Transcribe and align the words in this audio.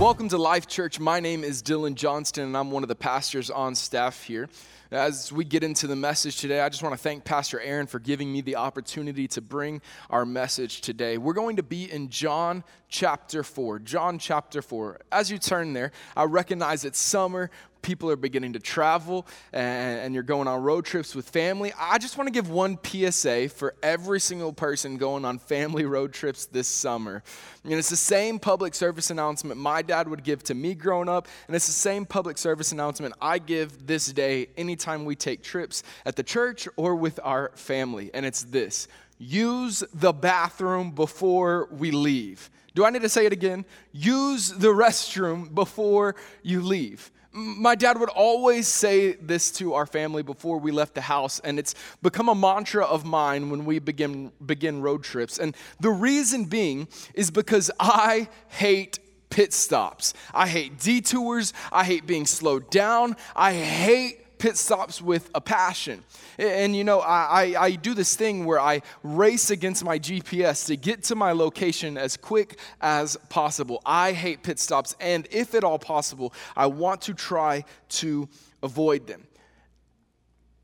Welcome 0.00 0.30
to 0.30 0.38
Life 0.38 0.66
Church. 0.66 0.98
My 0.98 1.20
name 1.20 1.44
is 1.44 1.62
Dylan 1.62 1.94
Johnston, 1.94 2.44
and 2.44 2.56
I'm 2.56 2.70
one 2.70 2.82
of 2.82 2.88
the 2.88 2.94
pastors 2.94 3.50
on 3.50 3.74
staff 3.74 4.22
here. 4.22 4.48
As 4.90 5.30
we 5.30 5.44
get 5.44 5.62
into 5.62 5.86
the 5.86 5.94
message 5.94 6.38
today, 6.38 6.62
I 6.62 6.70
just 6.70 6.82
want 6.82 6.94
to 6.94 6.98
thank 6.98 7.22
Pastor 7.22 7.60
Aaron 7.60 7.86
for 7.86 7.98
giving 7.98 8.32
me 8.32 8.40
the 8.40 8.56
opportunity 8.56 9.28
to 9.28 9.42
bring 9.42 9.82
our 10.08 10.24
message 10.24 10.80
today. 10.80 11.18
We're 11.18 11.34
going 11.34 11.56
to 11.56 11.62
be 11.62 11.92
in 11.92 12.08
John 12.08 12.64
chapter 12.88 13.42
4. 13.42 13.80
John 13.80 14.18
chapter 14.18 14.62
4. 14.62 15.00
As 15.12 15.30
you 15.30 15.36
turn 15.36 15.74
there, 15.74 15.92
I 16.16 16.24
recognize 16.24 16.86
it's 16.86 16.98
summer 16.98 17.50
people 17.82 18.10
are 18.10 18.16
beginning 18.16 18.52
to 18.54 18.58
travel 18.58 19.26
and, 19.52 20.00
and, 20.00 20.14
you're 20.14 20.22
going 20.22 20.48
on 20.48 20.62
road 20.62 20.84
trips 20.84 21.14
with 21.14 21.28
family, 21.28 21.72
I 21.78 21.98
just 21.98 22.18
want 22.18 22.28
to 22.28 22.32
give 22.32 22.50
one 22.50 22.78
PSA 22.82 23.48
for 23.50 23.74
every 23.82 24.20
single 24.20 24.52
person 24.52 24.96
going 24.96 25.24
on 25.24 25.38
family 25.38 25.84
road 25.86 26.12
trips 26.12 26.46
this 26.46 26.68
summer. 26.68 27.22
And 27.64 27.74
it's 27.74 27.90
the 27.90 27.96
same 27.96 28.38
public 28.38 28.74
service 28.74 29.10
announcement 29.10 29.60
my 29.60 29.82
dad 29.82 30.08
would 30.08 30.24
give 30.24 30.42
to 30.44 30.54
me 30.54 30.74
growing 30.74 31.08
up, 31.08 31.28
and 31.46 31.56
it's 31.56 31.66
the 31.66 31.72
same 31.72 32.06
public 32.06 32.38
service 32.38 32.72
announcement 32.72 33.14
I 33.20 33.38
give 33.38 33.86
this 33.86 34.12
day 34.12 34.48
anytime 34.56 35.04
we 35.04 35.16
take 35.16 35.42
trips 35.42 35.82
at 36.04 36.16
the 36.16 36.22
church 36.22 36.68
or 36.76 36.94
with 36.94 37.20
our 37.22 37.52
family. 37.54 38.10
And 38.14 38.24
it's 38.26 38.42
this 38.44 38.88
use 39.20 39.84
the 39.92 40.12
bathroom 40.12 40.90
before 40.92 41.68
we 41.70 41.90
leave. 41.90 42.50
Do 42.74 42.84
I 42.84 42.90
need 42.90 43.02
to 43.02 43.08
say 43.08 43.26
it 43.26 43.32
again? 43.32 43.64
Use 43.92 44.48
the 44.50 44.68
restroom 44.68 45.54
before 45.54 46.14
you 46.42 46.60
leave 46.62 47.10
my 47.32 47.74
dad 47.74 47.98
would 48.00 48.08
always 48.08 48.66
say 48.66 49.12
this 49.12 49.50
to 49.52 49.74
our 49.74 49.86
family 49.86 50.22
before 50.22 50.58
we 50.58 50.72
left 50.72 50.94
the 50.94 51.00
house, 51.00 51.40
and 51.40 51.58
it's 51.58 51.74
become 52.02 52.28
a 52.28 52.34
mantra 52.34 52.84
of 52.84 53.04
mine 53.04 53.50
when 53.50 53.64
we 53.64 53.78
begin, 53.78 54.32
begin 54.44 54.82
road 54.82 55.04
trips. 55.04 55.38
And 55.38 55.56
the 55.78 55.90
reason 55.90 56.44
being 56.44 56.88
is 57.14 57.30
because 57.30 57.70
I 57.78 58.28
hate 58.48 58.98
pit 59.30 59.52
stops. 59.52 60.12
I 60.34 60.48
hate 60.48 60.80
detours. 60.80 61.52
I 61.70 61.84
hate 61.84 62.04
being 62.06 62.26
slowed 62.26 62.68
down. 62.70 63.16
I 63.36 63.52
hate 63.54 64.19
pit 64.40 64.56
stops 64.56 65.00
with 65.00 65.30
a 65.34 65.40
passion. 65.40 66.02
And 66.38 66.74
you 66.74 66.82
know, 66.82 66.98
I, 67.00 67.54
I, 67.58 67.62
I, 67.64 67.70
do 67.72 67.94
this 67.94 68.16
thing 68.16 68.46
where 68.46 68.58
I 68.58 68.82
race 69.04 69.50
against 69.50 69.84
my 69.84 69.98
GPS 69.98 70.66
to 70.66 70.76
get 70.76 71.04
to 71.04 71.14
my 71.14 71.32
location 71.32 71.96
as 71.96 72.16
quick 72.16 72.58
as 72.80 73.16
possible. 73.28 73.82
I 73.86 74.12
hate 74.12 74.42
pit 74.42 74.58
stops, 74.58 74.96
and 74.98 75.28
if 75.30 75.54
at 75.54 75.62
all 75.62 75.78
possible, 75.78 76.32
I 76.56 76.66
want 76.66 77.02
to 77.02 77.14
try 77.14 77.64
to 78.00 78.28
avoid 78.62 79.06
them. 79.06 79.26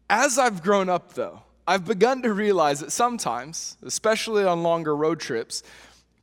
As 0.08 0.38
I've 0.38 0.62
grown 0.62 0.88
up, 0.88 1.12
though, 1.14 1.42
I've 1.66 1.84
begun 1.84 2.22
to 2.22 2.32
realize 2.32 2.80
that 2.80 2.92
sometimes, 2.92 3.76
especially 3.82 4.44
on 4.44 4.62
longer 4.62 4.96
road 4.96 5.20
trips, 5.20 5.62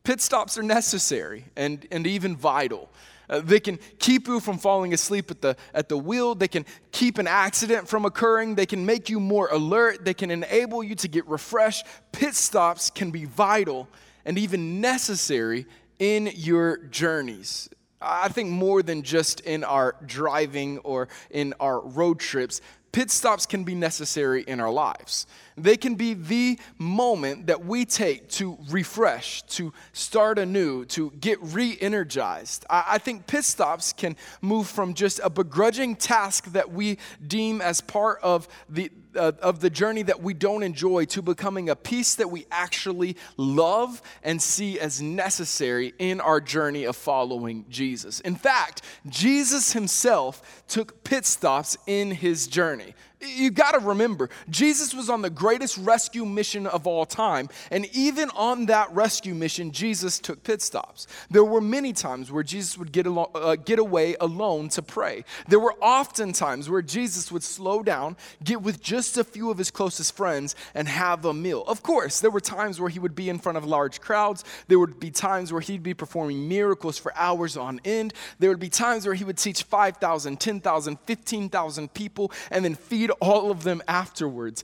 pit 0.03 0.21
stops 0.21 0.57
are 0.57 0.63
necessary 0.63 1.45
and, 1.55 1.85
and 1.91 2.07
even 2.07 2.35
vital. 2.35 2.89
Uh, 3.29 3.39
they 3.39 3.59
can 3.59 3.79
keep 3.99 4.27
you 4.27 4.39
from 4.39 4.57
falling 4.57 4.93
asleep 4.93 5.31
at 5.31 5.41
the, 5.41 5.55
at 5.73 5.89
the 5.89 5.97
wheel. 5.97 6.35
They 6.35 6.47
can 6.47 6.66
keep 6.91 7.17
an 7.17 7.27
accident 7.27 7.88
from 7.88 8.05
occurring. 8.05 8.55
They 8.55 8.66
can 8.66 8.85
make 8.85 9.09
you 9.09 9.19
more 9.19 9.47
alert. 9.52 10.05
They 10.05 10.13
can 10.13 10.31
enable 10.31 10.83
you 10.83 10.95
to 10.95 11.07
get 11.07 11.27
refreshed. 11.27 11.85
Pit 12.11 12.35
stops 12.35 12.89
can 12.89 13.11
be 13.11 13.25
vital 13.25 13.88
and 14.25 14.38
even 14.38 14.81
necessary 14.81 15.66
in 15.99 16.29
your 16.33 16.77
journeys. 16.77 17.69
I 18.01 18.27
think 18.27 18.49
more 18.49 18.83
than 18.83 19.03
just 19.03 19.39
in 19.41 19.63
our 19.63 19.95
driving 20.05 20.79
or 20.79 21.07
in 21.29 21.53
our 21.59 21.79
road 21.79 22.19
trips, 22.19 22.59
pit 22.94 23.11
stops 23.11 23.45
can 23.45 23.66
be 23.66 23.75
necessary 23.75 24.44
in 24.44 24.61
our 24.61 24.72
lives. 24.72 25.27
They 25.58 25.75
can 25.75 25.95
be 25.95 26.13
the 26.13 26.58
moment 26.77 27.47
that 27.47 27.66
we 27.66 27.83
take 27.83 28.30
to 28.30 28.58
refresh, 28.69 29.41
to 29.58 29.73
start 29.91 30.39
anew, 30.39 30.85
to 30.85 31.11
get 31.19 31.39
re 31.41 31.77
energized. 31.81 32.66
I, 32.69 33.00
think 33.00 33.27
pit 33.27 33.44
stops 33.44 33.91
can 33.91 34.16
move 34.41 34.67
from 34.67 34.94
just 34.94 35.19
a 35.23 35.30
begrudging 35.30 35.95
task 35.95 36.45
that 36.53 36.72
we 36.72 37.00
deem 37.25 37.61
as 37.61 37.81
part 37.81 38.19
of 38.23 38.47
the, 38.69 38.91
uh, 39.16 39.31
of 39.42 39.59
the 39.59 39.69
journey 39.69 40.03
that 40.03 40.22
we 40.22 40.33
don't 40.33 40.64
enjoy 40.64 41.06
to 41.06 41.22
becoming 41.22 41.69
a 41.69 41.75
piece 41.75 42.16
that 42.16 42.29
we 42.29 42.46
actually 42.51 43.18
love 43.38 44.01
and 44.24 44.41
see 44.41 44.79
as 44.79 45.01
necessary 45.01 45.94
in 46.00 46.22
our 46.22 46.41
journey 46.41 46.84
of 46.84 46.96
following 46.96 47.66
Jesus. 47.69 48.19
In 48.22 48.35
fact, 48.35 48.81
Jesus 49.07 49.73
himself 49.73 50.63
took 50.68 51.03
pit 51.03 51.25
stops 51.25 51.78
in 51.88 52.12
his 52.12 52.47
journey 52.47 52.94
you 53.25 53.51
got 53.51 53.72
to 53.72 53.79
remember, 53.79 54.29
Jesus 54.50 54.94
was 54.94 55.09
on 55.09 55.22
the 55.22 55.29
greatest 55.29 55.78
rescue 55.78 56.25
mission 56.25 56.67
of 56.67 56.88
all 56.88 57.06
time. 57.06 57.50
And 57.72 57.85
even 57.94 58.29
on 58.31 58.67
that 58.67 58.94
rescue 58.94 59.34
mission, 59.34 59.72
Jesus 59.72 60.19
took 60.19 60.44
pit 60.44 60.61
stops. 60.61 61.07
There 61.29 61.44
were 61.44 61.61
many 61.61 61.94
times 61.94 62.31
where 62.31 62.44
Jesus 62.44 62.78
would 62.78 62.91
get, 62.91 63.06
alo- 63.06 63.31
uh, 63.34 63.56
get 63.56 63.79
away 63.79 64.16
alone 64.19 64.69
to 64.69 64.81
pray. 64.81 65.23
There 65.47 65.59
were 65.59 65.75
often 65.81 66.34
times 66.34 66.69
where 66.69 66.81
Jesus 66.81 67.31
would 67.31 67.44
slow 67.44 67.84
down, 67.84 68.17
get 68.44 68.61
with 68.61 68.81
just 68.81 69.17
a 69.17 69.23
few 69.23 69.50
of 69.50 69.57
his 69.57 69.72
closest 69.72 70.16
friends, 70.16 70.55
and 70.73 70.88
have 70.88 71.25
a 71.25 71.34
meal. 71.34 71.63
Of 71.67 71.84
course, 71.84 72.19
there 72.19 72.31
were 72.31 72.40
times 72.40 72.79
where 72.79 72.90
he 72.90 73.00
would 73.00 73.16
be 73.16 73.29
in 73.29 73.40
front 73.40 73.57
of 73.57 73.66
large 73.66 74.01
crowds. 74.01 74.44
There 74.67 74.79
would 74.79 75.00
be 75.00 75.11
times 75.11 75.51
where 75.51 75.61
he'd 75.61 75.84
be 75.84 75.94
performing 75.94 76.47
miracles 76.47 76.97
for 76.97 77.16
hours 77.16 77.57
on 77.57 77.79
end. 77.85 78.13
There 78.40 78.50
would 78.50 78.59
be 78.59 78.69
times 78.69 79.05
where 79.05 79.16
he 79.16 79.23
would 79.23 79.38
teach 79.38 79.63
5,000, 79.63 80.40
10,000, 80.40 81.00
15,000 81.00 81.94
people 81.94 82.31
and 82.51 82.63
then 82.63 82.75
feed 82.75 83.11
all 83.19 83.51
of 83.51 83.63
them 83.63 83.81
afterwards. 83.88 84.63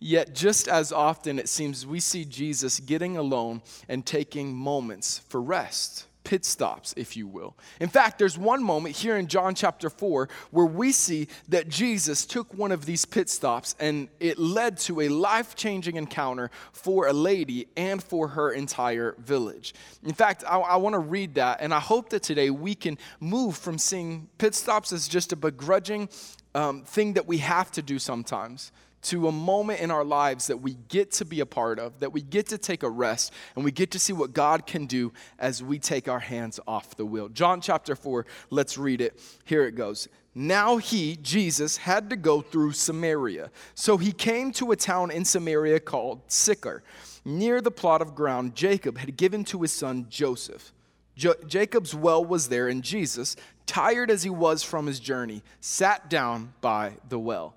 Yet, 0.00 0.34
just 0.34 0.68
as 0.68 0.92
often, 0.92 1.38
it 1.38 1.48
seems 1.48 1.86
we 1.86 2.00
see 2.00 2.24
Jesus 2.24 2.78
getting 2.80 3.16
alone 3.16 3.62
and 3.88 4.06
taking 4.06 4.54
moments 4.54 5.20
for 5.28 5.40
rest, 5.40 6.06
pit 6.28 6.44
stops, 6.44 6.92
if 6.94 7.16
you 7.16 7.26
will. 7.26 7.56
In 7.80 7.88
fact, 7.88 8.18
there's 8.18 8.36
one 8.36 8.62
moment 8.62 8.94
here 8.94 9.16
in 9.16 9.28
John 9.28 9.54
chapter 9.54 9.88
4 9.88 10.28
where 10.50 10.66
we 10.66 10.92
see 10.92 11.26
that 11.48 11.70
Jesus 11.70 12.26
took 12.26 12.52
one 12.52 12.70
of 12.70 12.84
these 12.84 13.06
pit 13.06 13.30
stops 13.30 13.74
and 13.80 14.10
it 14.20 14.38
led 14.38 14.76
to 14.80 15.00
a 15.00 15.08
life 15.08 15.56
changing 15.56 15.96
encounter 15.96 16.50
for 16.70 17.06
a 17.06 17.14
lady 17.14 17.66
and 17.78 18.02
for 18.02 18.28
her 18.28 18.50
entire 18.50 19.14
village. 19.16 19.72
In 20.04 20.12
fact, 20.12 20.44
I, 20.46 20.58
I 20.58 20.76
want 20.76 20.92
to 20.92 20.98
read 20.98 21.36
that, 21.36 21.62
and 21.62 21.72
I 21.72 21.80
hope 21.80 22.10
that 22.10 22.24
today 22.24 22.50
we 22.50 22.74
can 22.74 22.98
move 23.20 23.56
from 23.56 23.78
seeing 23.78 24.28
pit 24.36 24.54
stops 24.54 24.92
as 24.92 25.08
just 25.08 25.32
a 25.32 25.36
begrudging 25.36 26.10
um, 26.54 26.82
thing 26.82 27.14
that 27.14 27.26
we 27.26 27.38
have 27.38 27.70
to 27.72 27.80
do 27.80 27.98
sometimes 27.98 28.70
to 29.02 29.28
a 29.28 29.32
moment 29.32 29.80
in 29.80 29.90
our 29.90 30.04
lives 30.04 30.48
that 30.48 30.60
we 30.60 30.74
get 30.88 31.10
to 31.12 31.24
be 31.24 31.40
a 31.40 31.46
part 31.46 31.78
of, 31.78 32.00
that 32.00 32.12
we 32.12 32.20
get 32.20 32.46
to 32.48 32.58
take 32.58 32.82
a 32.82 32.90
rest, 32.90 33.32
and 33.54 33.64
we 33.64 33.70
get 33.70 33.90
to 33.92 33.98
see 33.98 34.12
what 34.12 34.32
God 34.32 34.66
can 34.66 34.86
do 34.86 35.12
as 35.38 35.62
we 35.62 35.78
take 35.78 36.08
our 36.08 36.18
hands 36.18 36.58
off 36.66 36.96
the 36.96 37.06
wheel. 37.06 37.28
John 37.28 37.60
chapter 37.60 37.94
4, 37.94 38.26
let's 38.50 38.76
read 38.76 39.00
it. 39.00 39.20
Here 39.44 39.64
it 39.64 39.74
goes. 39.74 40.08
Now 40.34 40.76
he, 40.76 41.16
Jesus, 41.16 41.78
had 41.78 42.10
to 42.10 42.16
go 42.16 42.40
through 42.40 42.72
Samaria. 42.72 43.50
So 43.74 43.96
he 43.96 44.12
came 44.12 44.52
to 44.52 44.70
a 44.72 44.76
town 44.76 45.10
in 45.10 45.24
Samaria 45.24 45.80
called 45.80 46.20
Sychar, 46.28 46.82
near 47.24 47.60
the 47.60 47.70
plot 47.70 48.02
of 48.02 48.14
ground 48.14 48.54
Jacob 48.54 48.98
had 48.98 49.16
given 49.16 49.44
to 49.44 49.62
his 49.62 49.72
son 49.72 50.06
Joseph. 50.08 50.72
Jo- 51.16 51.34
Jacob's 51.46 51.94
well 51.94 52.24
was 52.24 52.48
there, 52.48 52.68
and 52.68 52.84
Jesus, 52.84 53.34
tired 53.66 54.10
as 54.10 54.22
he 54.22 54.30
was 54.30 54.62
from 54.62 54.86
his 54.86 55.00
journey, 55.00 55.42
sat 55.60 56.08
down 56.08 56.54
by 56.60 56.92
the 57.08 57.18
well. 57.18 57.54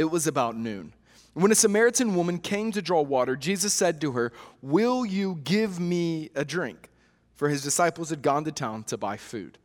It 0.00 0.10
was 0.10 0.26
about 0.26 0.56
noon. 0.56 0.94
When 1.34 1.52
a 1.52 1.54
Samaritan 1.54 2.14
woman 2.14 2.38
came 2.38 2.72
to 2.72 2.80
draw 2.80 3.02
water, 3.02 3.36
Jesus 3.36 3.74
said 3.74 4.00
to 4.00 4.12
her, 4.12 4.32
Will 4.62 5.04
you 5.04 5.38
give 5.44 5.78
me 5.78 6.30
a 6.34 6.42
drink? 6.42 6.88
For 7.34 7.50
his 7.50 7.62
disciples 7.62 8.08
had 8.08 8.22
gone 8.22 8.44
to 8.44 8.50
town 8.50 8.84
to 8.84 8.96
buy 8.96 9.18
food. 9.18 9.58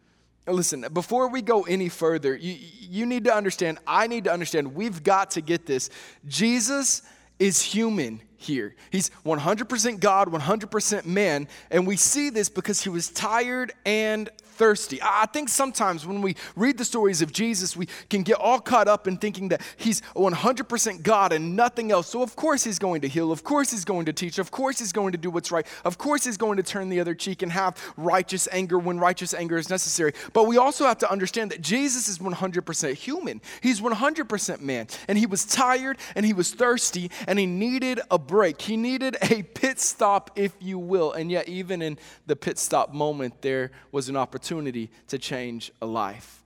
Listen, 0.45 0.87
before 0.91 1.29
we 1.29 1.41
go 1.41 1.61
any 1.61 1.87
further, 1.87 2.35
you, 2.35 2.57
you 2.81 3.05
need 3.05 3.23
to 3.23 3.33
understand, 3.33 3.77
I 3.87 4.07
need 4.07 4.25
to 4.25 4.33
understand, 4.33 4.75
we've 4.75 5.03
got 5.03 5.31
to 5.31 5.41
get 5.41 5.65
this. 5.65 5.89
Jesus 6.27 7.01
is 7.39 7.61
human 7.61 8.21
here. 8.35 8.75
He's 8.91 9.11
100% 9.25 10.01
God, 10.01 10.27
100% 10.27 11.05
man. 11.05 11.47
And 11.71 11.87
we 11.87 11.95
see 11.95 12.29
this 12.29 12.49
because 12.49 12.81
he 12.81 12.89
was 12.89 13.07
tired 13.07 13.71
and 13.85 14.29
thirsty. 14.55 14.99
I 15.01 15.25
think 15.27 15.49
sometimes 15.49 16.05
when 16.05 16.21
we 16.21 16.35
read 16.55 16.77
the 16.77 16.85
stories 16.85 17.21
of 17.21 17.31
Jesus, 17.31 17.75
we 17.75 17.87
can 18.09 18.23
get 18.23 18.37
all 18.37 18.59
caught 18.59 18.87
up 18.87 19.07
in 19.07 19.17
thinking 19.17 19.49
that 19.49 19.61
he's 19.77 20.01
100% 20.15 21.03
God 21.03 21.33
and 21.33 21.55
nothing 21.55 21.91
else. 21.91 22.07
So, 22.07 22.21
of 22.21 22.35
course, 22.35 22.63
he's 22.63 22.79
going 22.79 23.01
to 23.01 23.07
heal. 23.07 23.31
Of 23.31 23.43
course, 23.43 23.71
he's 23.71 23.85
going 23.85 24.05
to 24.05 24.13
teach. 24.13 24.39
Of 24.39 24.51
course, 24.51 24.79
he's 24.79 24.91
going 24.91 25.11
to 25.11 25.17
do 25.17 25.29
what's 25.29 25.51
right. 25.51 25.67
Of 25.83 25.97
course, 25.97 26.23
he's 26.25 26.37
going 26.37 26.57
to 26.57 26.63
turn 26.63 26.89
the 26.89 26.99
other 26.99 27.13
cheek 27.13 27.41
and 27.41 27.51
have 27.51 27.77
righteous 27.97 28.47
anger 28.51 28.79
when 28.79 28.97
righteous 28.97 29.33
anger 29.33 29.57
is 29.57 29.69
necessary. 29.69 30.13
But 30.33 30.47
we 30.47 30.57
also 30.57 30.85
have 30.85 30.99
to 30.99 31.11
understand 31.11 31.51
that 31.51 31.61
Jesus 31.61 32.07
is 32.07 32.19
100% 32.19 32.93
human, 32.93 33.41
he's 33.61 33.81
100% 33.81 34.61
man. 34.61 34.87
And 35.07 35.17
he 35.17 35.25
was 35.25 35.45
tired 35.45 35.97
and 36.15 36.25
he 36.25 36.33
was 36.33 36.53
thirsty 36.53 37.11
and 37.27 37.37
he 37.37 37.45
needed 37.45 37.99
a 38.09 38.17
break. 38.17 38.61
He 38.61 38.77
needed 38.77 39.17
a 39.21 39.43
pit 39.43 39.79
stop, 39.79 40.31
if 40.35 40.53
you 40.59 40.79
will. 40.79 41.11
And 41.11 41.29
yet, 41.29 41.49
even 41.49 41.81
in 41.81 41.99
the 42.25 42.35
pit 42.35 42.57
stop 42.57 42.93
moment, 42.93 43.41
there 43.41 43.71
was 43.91 44.09
an 44.09 44.15
opportunity 44.15 44.44
opportunity 44.45 44.91
to 45.07 45.17
change 45.17 45.71
a 45.81 45.85
life. 45.87 46.43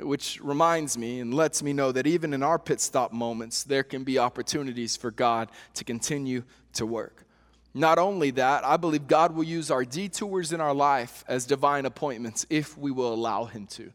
Which 0.00 0.40
reminds 0.42 0.96
me 0.96 1.20
and 1.20 1.34
lets 1.34 1.62
me 1.62 1.74
know 1.74 1.92
that 1.92 2.06
even 2.06 2.32
in 2.32 2.42
our 2.42 2.58
pit 2.58 2.80
stop 2.80 3.12
moments, 3.12 3.62
there 3.62 3.82
can 3.82 4.04
be 4.04 4.18
opportunities 4.18 4.96
for 4.96 5.10
God 5.10 5.50
to 5.74 5.84
continue 5.84 6.44
to 6.74 6.86
work. 6.86 7.26
Not 7.74 7.98
only 7.98 8.30
that, 8.32 8.64
I 8.64 8.78
believe 8.78 9.06
God 9.06 9.34
will 9.34 9.44
use 9.44 9.70
our 9.70 9.84
detours 9.84 10.54
in 10.54 10.62
our 10.62 10.72
life 10.72 11.24
as 11.28 11.44
divine 11.44 11.84
appointments 11.84 12.46
if 12.48 12.78
we 12.78 12.90
will 12.90 13.12
allow 13.12 13.44
Him 13.44 13.66
to. 13.72 13.92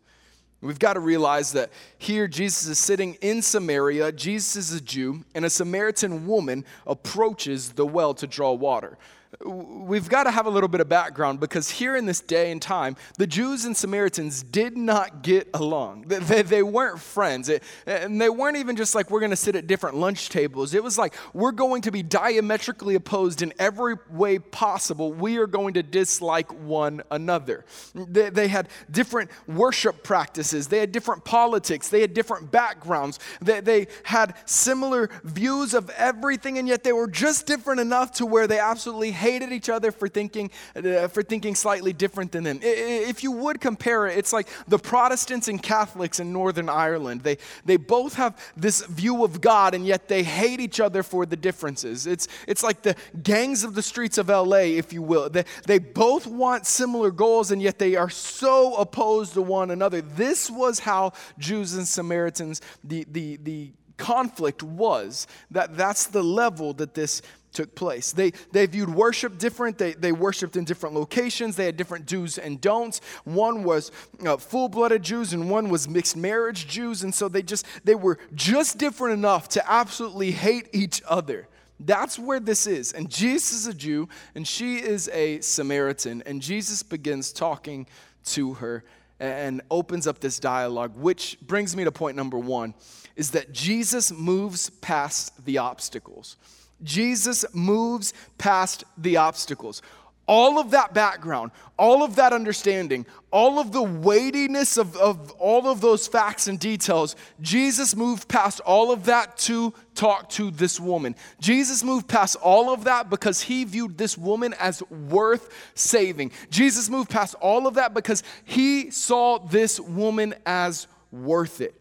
We've 0.61 0.77
got 0.77 0.93
to 0.93 0.99
realize 0.99 1.53
that 1.53 1.71
here 1.97 2.27
Jesus 2.27 2.67
is 2.67 2.77
sitting 2.77 3.15
in 3.21 3.41
Samaria. 3.41 4.11
Jesus 4.11 4.55
is 4.55 4.73
a 4.73 4.81
Jew, 4.81 5.23
and 5.33 5.45
a 5.45 5.49
Samaritan 5.49 6.27
woman 6.27 6.63
approaches 6.85 7.71
the 7.71 7.87
well 7.87 8.13
to 8.15 8.27
draw 8.27 8.53
water 8.53 8.99
we've 9.45 10.09
got 10.09 10.23
to 10.23 10.31
have 10.31 10.45
a 10.45 10.49
little 10.49 10.69
bit 10.69 10.81
of 10.81 10.89
background 10.89 11.39
because 11.39 11.69
here 11.69 11.95
in 11.95 12.05
this 12.05 12.21
day 12.21 12.51
and 12.51 12.61
time, 12.61 12.95
the 13.17 13.27
Jews 13.27 13.65
and 13.65 13.75
Samaritans 13.75 14.43
did 14.43 14.77
not 14.77 15.21
get 15.21 15.49
along. 15.53 16.05
They, 16.07 16.41
they 16.41 16.63
weren't 16.63 16.99
friends. 16.99 17.49
It, 17.49 17.63
and 17.85 18.19
they 18.19 18.29
weren't 18.29 18.57
even 18.57 18.75
just 18.75 18.95
like, 18.95 19.11
we're 19.11 19.19
going 19.19 19.31
to 19.31 19.35
sit 19.35 19.55
at 19.55 19.67
different 19.67 19.97
lunch 19.97 20.29
tables. 20.29 20.73
It 20.73 20.83
was 20.83 20.97
like, 20.97 21.13
we're 21.33 21.51
going 21.51 21.81
to 21.83 21.91
be 21.91 22.03
diametrically 22.03 22.95
opposed 22.95 23.41
in 23.41 23.53
every 23.59 23.95
way 24.09 24.39
possible. 24.39 25.13
We 25.13 25.37
are 25.37 25.47
going 25.47 25.73
to 25.75 25.83
dislike 25.83 26.51
one 26.61 27.01
another. 27.11 27.65
They, 27.93 28.29
they 28.29 28.47
had 28.47 28.69
different 28.89 29.29
worship 29.47 30.03
practices, 30.03 30.67
they 30.67 30.79
had 30.79 30.91
different 30.91 31.23
politics, 31.25 31.89
they 31.89 32.01
had 32.01 32.13
different 32.13 32.51
backgrounds, 32.51 33.19
they, 33.41 33.59
they 33.59 33.87
had 34.03 34.35
similar 34.45 35.09
views 35.23 35.73
of 35.73 35.89
everything, 35.91 36.57
and 36.57 36.67
yet 36.67 36.83
they 36.83 36.93
were 36.93 37.07
just 37.07 37.45
different 37.45 37.79
enough 37.79 38.11
to 38.13 38.25
where 38.25 38.47
they 38.47 38.59
absolutely 38.59 39.11
hated 39.17 39.51
each 39.51 39.69
other 39.69 39.91
for 39.91 40.07
thinking, 40.07 40.51
uh, 40.75 41.07
for 41.07 41.23
thinking 41.23 41.55
slightly 41.55 41.93
different 41.93 42.31
than 42.31 42.43
them. 42.43 42.59
If 42.61 43.23
you 43.23 43.31
would 43.31 43.59
compare 43.59 44.07
it, 44.07 44.17
it's 44.17 44.31
like 44.31 44.47
the 44.67 44.77
Protestants 44.77 45.47
and 45.47 45.61
Catholics 45.61 46.19
in 46.19 46.31
Northern 46.31 46.69
Ireland. 46.69 47.21
They, 47.21 47.37
they 47.65 47.77
both 47.77 48.13
have 48.15 48.37
this 48.55 48.85
view 48.85 49.23
of 49.23 49.41
God, 49.41 49.73
and 49.73 49.85
yet 49.85 50.07
they 50.07 50.23
hate 50.23 50.59
each 50.59 50.79
other 50.79 51.03
for 51.03 51.25
the 51.25 51.35
differences. 51.35 52.07
It's, 52.07 52.27
it's 52.47 52.63
like 52.63 52.81
the 52.83 52.95
gangs 53.23 53.63
of 53.63 53.75
the 53.75 53.81
streets 53.81 54.17
of 54.17 54.29
LA, 54.29 54.77
if 54.77 54.93
you 54.93 55.01
will. 55.01 55.29
They, 55.29 55.45
they 55.65 55.79
both 55.79 56.27
want 56.27 56.65
similar 56.65 57.11
goals, 57.11 57.51
and 57.51 57.61
yet 57.61 57.79
they 57.79 57.95
are 57.95 58.09
so 58.09 58.75
opposed 58.75 59.33
to 59.33 59.41
one 59.41 59.71
another. 59.71 60.01
This 60.01 60.49
was 60.49 60.79
how 60.79 61.13
Jews 61.37 61.73
and 61.73 61.87
Samaritans, 61.87 62.61
the, 62.83 63.05
the, 63.09 63.37
the 63.37 63.71
conflict 63.97 64.63
was 64.63 65.27
that 65.51 65.75
that's 65.75 66.07
the 66.07 66.23
level 66.23 66.73
that 66.73 66.93
this 66.93 67.21
took 67.53 67.73
place. 67.75 68.11
They, 68.11 68.31
they 68.51 68.65
viewed 68.65 68.89
worship 68.89 69.37
different. 69.37 69.77
They, 69.77 69.93
they 69.93 70.11
worshiped 70.11 70.55
in 70.55 70.65
different 70.65 70.95
locations. 70.95 71.55
They 71.55 71.65
had 71.65 71.77
different 71.77 72.05
do's 72.05 72.37
and 72.37 72.61
don'ts. 72.61 73.01
One 73.23 73.63
was 73.63 73.91
uh, 74.25 74.37
full-blooded 74.37 75.01
Jews 75.03 75.33
and 75.33 75.49
one 75.49 75.69
was 75.69 75.87
mixed 75.87 76.17
marriage 76.17 76.67
Jews. 76.67 77.03
And 77.03 77.13
so 77.13 77.27
they 77.27 77.41
just, 77.41 77.65
they 77.83 77.95
were 77.95 78.19
just 78.35 78.77
different 78.77 79.17
enough 79.17 79.47
to 79.49 79.71
absolutely 79.71 80.31
hate 80.31 80.69
each 80.73 81.01
other. 81.07 81.47
That's 81.79 82.17
where 82.17 82.39
this 82.39 82.67
is. 82.67 82.93
And 82.93 83.09
Jesus 83.09 83.53
is 83.53 83.67
a 83.67 83.73
Jew 83.73 84.09
and 84.35 84.47
she 84.47 84.77
is 84.77 85.09
a 85.13 85.41
Samaritan. 85.41 86.23
And 86.25 86.41
Jesus 86.41 86.83
begins 86.83 87.31
talking 87.31 87.87
to 88.25 88.55
her 88.55 88.83
and 89.19 89.61
opens 89.71 90.05
up 90.05 90.19
this 90.19 90.39
dialogue, 90.39 90.95
which 90.95 91.37
brings 91.41 91.75
me 91.75 91.83
to 91.83 91.91
point 91.91 92.15
number 92.15 92.37
one 92.37 92.73
is 93.15 93.31
that 93.31 93.51
Jesus 93.51 94.11
moves 94.11 94.69
past 94.69 95.43
the 95.45 95.57
obstacles. 95.57 96.37
Jesus 96.83 97.45
moves 97.53 98.13
past 98.37 98.83
the 98.97 99.17
obstacles. 99.17 99.81
All 100.27 100.59
of 100.59 100.71
that 100.71 100.93
background, 100.93 101.51
all 101.79 102.03
of 102.03 102.17
that 102.17 102.33
understanding, 102.33 103.05
all 103.31 103.59
of 103.59 103.71
the 103.71 103.81
weightiness 103.81 104.75
of, 104.75 104.97
of 104.97 105.31
all 105.39 105.67
of 105.69 105.79
those 105.79 106.05
facts 106.05 106.47
and 106.47 106.59
details, 106.59 107.15
Jesus 107.39 107.95
moved 107.95 108.27
past 108.27 108.59
all 108.59 108.91
of 108.91 109.05
that 109.05 109.37
to 109.37 109.73
talk 109.95 110.27
to 110.31 110.51
this 110.51 110.81
woman. 110.81 111.15
Jesus 111.39 111.81
moved 111.81 112.09
past 112.09 112.35
all 112.41 112.73
of 112.73 112.83
that 112.83 113.09
because 113.09 113.41
he 113.41 113.63
viewed 113.63 113.97
this 113.97 114.17
woman 114.17 114.53
as 114.59 114.83
worth 114.89 115.71
saving. 115.75 116.33
Jesus 116.49 116.89
moved 116.89 117.09
past 117.09 117.33
all 117.35 117.65
of 117.65 117.75
that 117.75 117.93
because 117.93 118.21
he 118.43 118.91
saw 118.91 119.39
this 119.39 119.79
woman 119.79 120.35
as 120.45 120.87
worth 121.09 121.61
it, 121.61 121.73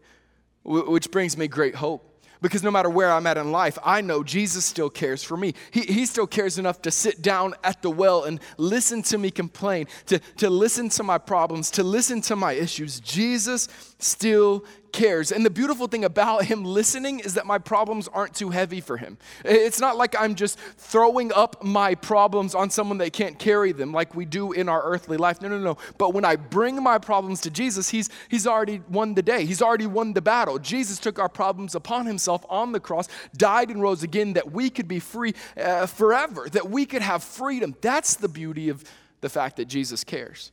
which 0.63 1.11
brings 1.11 1.37
me 1.37 1.49
great 1.49 1.75
hope. 1.75 2.16
Because 2.41 2.63
no 2.63 2.71
matter 2.71 2.89
where 2.89 3.11
I'm 3.11 3.27
at 3.27 3.37
in 3.37 3.51
life, 3.51 3.77
I 3.83 4.01
know 4.01 4.23
Jesus 4.23 4.65
still 4.65 4.89
cares 4.89 5.23
for 5.23 5.37
me. 5.37 5.53
He, 5.71 5.81
he 5.81 6.05
still 6.05 6.27
cares 6.27 6.57
enough 6.57 6.81
to 6.83 6.91
sit 6.91 7.21
down 7.21 7.55
at 7.63 7.81
the 7.81 7.89
well 7.89 8.23
and 8.23 8.39
listen 8.57 9.01
to 9.03 9.17
me 9.17 9.31
complain, 9.31 9.87
to, 10.07 10.19
to 10.37 10.49
listen 10.49 10.89
to 10.89 11.03
my 11.03 11.17
problems, 11.17 11.71
to 11.71 11.83
listen 11.83 12.21
to 12.21 12.35
my 12.35 12.53
issues. 12.53 12.99
Jesus 12.99 13.67
still 13.99 14.63
cares. 14.97 15.31
And 15.31 15.45
the 15.45 15.51
beautiful 15.51 15.87
thing 15.87 16.03
about 16.03 16.45
him 16.45 16.65
listening 16.65 17.19
is 17.19 17.35
that 17.35 17.45
my 17.45 17.59
problems 17.59 18.07
aren't 18.07 18.33
too 18.33 18.49
heavy 18.49 18.81
for 18.81 18.97
him. 18.97 19.19
It's 19.45 19.79
not 19.79 19.95
like 19.95 20.19
I'm 20.19 20.33
just 20.33 20.57
throwing 20.77 21.31
up 21.31 21.63
my 21.63 21.93
problems 21.93 22.55
on 22.55 22.71
someone 22.71 22.97
that 22.97 23.13
can't 23.13 23.37
carry 23.37 23.71
them 23.71 23.93
like 23.93 24.15
we 24.15 24.25
do 24.25 24.53
in 24.53 24.67
our 24.67 24.83
earthly 24.83 25.15
life. 25.15 25.39
No, 25.39 25.49
no, 25.49 25.59
no. 25.59 25.77
But 25.99 26.15
when 26.15 26.25
I 26.25 26.35
bring 26.35 26.81
my 26.81 26.97
problems 26.97 27.41
to 27.41 27.51
Jesus, 27.51 27.89
he's, 27.89 28.09
he's 28.27 28.47
already 28.47 28.81
won 28.89 29.13
the 29.13 29.21
day, 29.21 29.45
he's 29.45 29.61
already 29.61 29.85
won 29.85 30.13
the 30.13 30.21
battle. 30.21 30.57
Jesus 30.57 30.97
took 30.97 31.19
our 31.19 31.29
problems 31.29 31.75
upon 31.75 32.07
himself 32.07 32.43
on 32.49 32.71
the 32.71 32.79
cross, 32.79 33.07
died 33.37 33.69
and 33.69 33.79
rose 33.79 34.01
again 34.01 34.33
that 34.33 34.51
we 34.51 34.71
could 34.71 34.87
be 34.87 34.99
free 34.99 35.35
uh, 35.57 35.85
forever, 35.85 36.49
that 36.49 36.71
we 36.71 36.87
could 36.87 37.03
have 37.03 37.23
freedom. 37.23 37.75
That's 37.81 38.15
the 38.15 38.27
beauty 38.27 38.69
of 38.69 38.83
the 39.21 39.29
fact 39.29 39.57
that 39.57 39.65
Jesus 39.65 40.03
cares. 40.03 40.51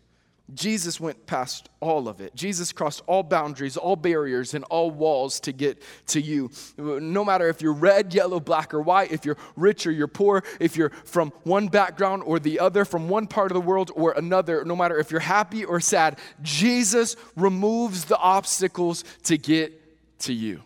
Jesus 0.52 1.00
went 1.00 1.26
past 1.26 1.70
all 1.81 2.06
of 2.06 2.20
it. 2.20 2.35
Jesus 2.35 2.70
crossed 2.70 3.02
all 3.06 3.23
boundaries, 3.23 3.79
all 3.79 3.96
barriers, 3.96 4.52
and 4.52 4.62
all 4.64 4.91
walls 4.91 5.41
to 5.41 5.52
get 5.52 5.82
to 6.08 6.20
you. 6.20 6.50
No 6.76 7.25
matter 7.25 7.49
if 7.49 7.62
you're 7.62 7.73
red, 7.73 8.12
yellow, 8.12 8.41
black, 8.41 8.75
or 8.75 8.82
white, 8.82 9.11
if 9.11 9.25
you're 9.25 9.38
rich 9.56 9.87
or 9.87 9.91
you're 9.91 10.06
poor, 10.06 10.44
if 10.61 10.76
you're 10.76 10.91
from 10.91 11.31
one 11.44 11.69
background 11.69 12.25
or 12.26 12.38
the 12.38 12.61
other, 12.61 12.85
from 12.85 13.08
one 13.08 13.26
part 13.26 13.50
of 13.50 13.55
the 13.55 13.61
world 13.61 13.91
or 13.94 14.12
another, 14.12 14.64
no 14.67 14.76
matter 14.76 14.99
if 14.99 15.11
you're 15.11 15.20
happy 15.20 15.64
or 15.64 15.81
sad, 15.81 16.19
Jesus 16.43 17.17
removes 17.37 18.05
the 18.05 18.19
obstacles 18.19 19.02
to 19.23 19.38
get 19.38 19.81
to 20.20 20.35
you. 20.35 20.62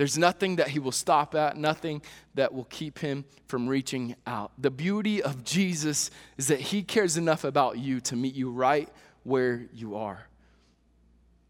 There's 0.00 0.16
nothing 0.16 0.56
that 0.56 0.68
he 0.68 0.78
will 0.78 0.92
stop 0.92 1.34
at, 1.34 1.58
nothing 1.58 2.00
that 2.34 2.54
will 2.54 2.64
keep 2.64 3.00
him 3.00 3.26
from 3.48 3.68
reaching 3.68 4.16
out. 4.26 4.50
The 4.56 4.70
beauty 4.70 5.22
of 5.22 5.44
Jesus 5.44 6.10
is 6.38 6.46
that 6.46 6.58
he 6.58 6.82
cares 6.82 7.18
enough 7.18 7.44
about 7.44 7.76
you 7.76 8.00
to 8.00 8.16
meet 8.16 8.34
you 8.34 8.50
right 8.50 8.88
where 9.24 9.66
you 9.74 9.96
are. 9.96 10.26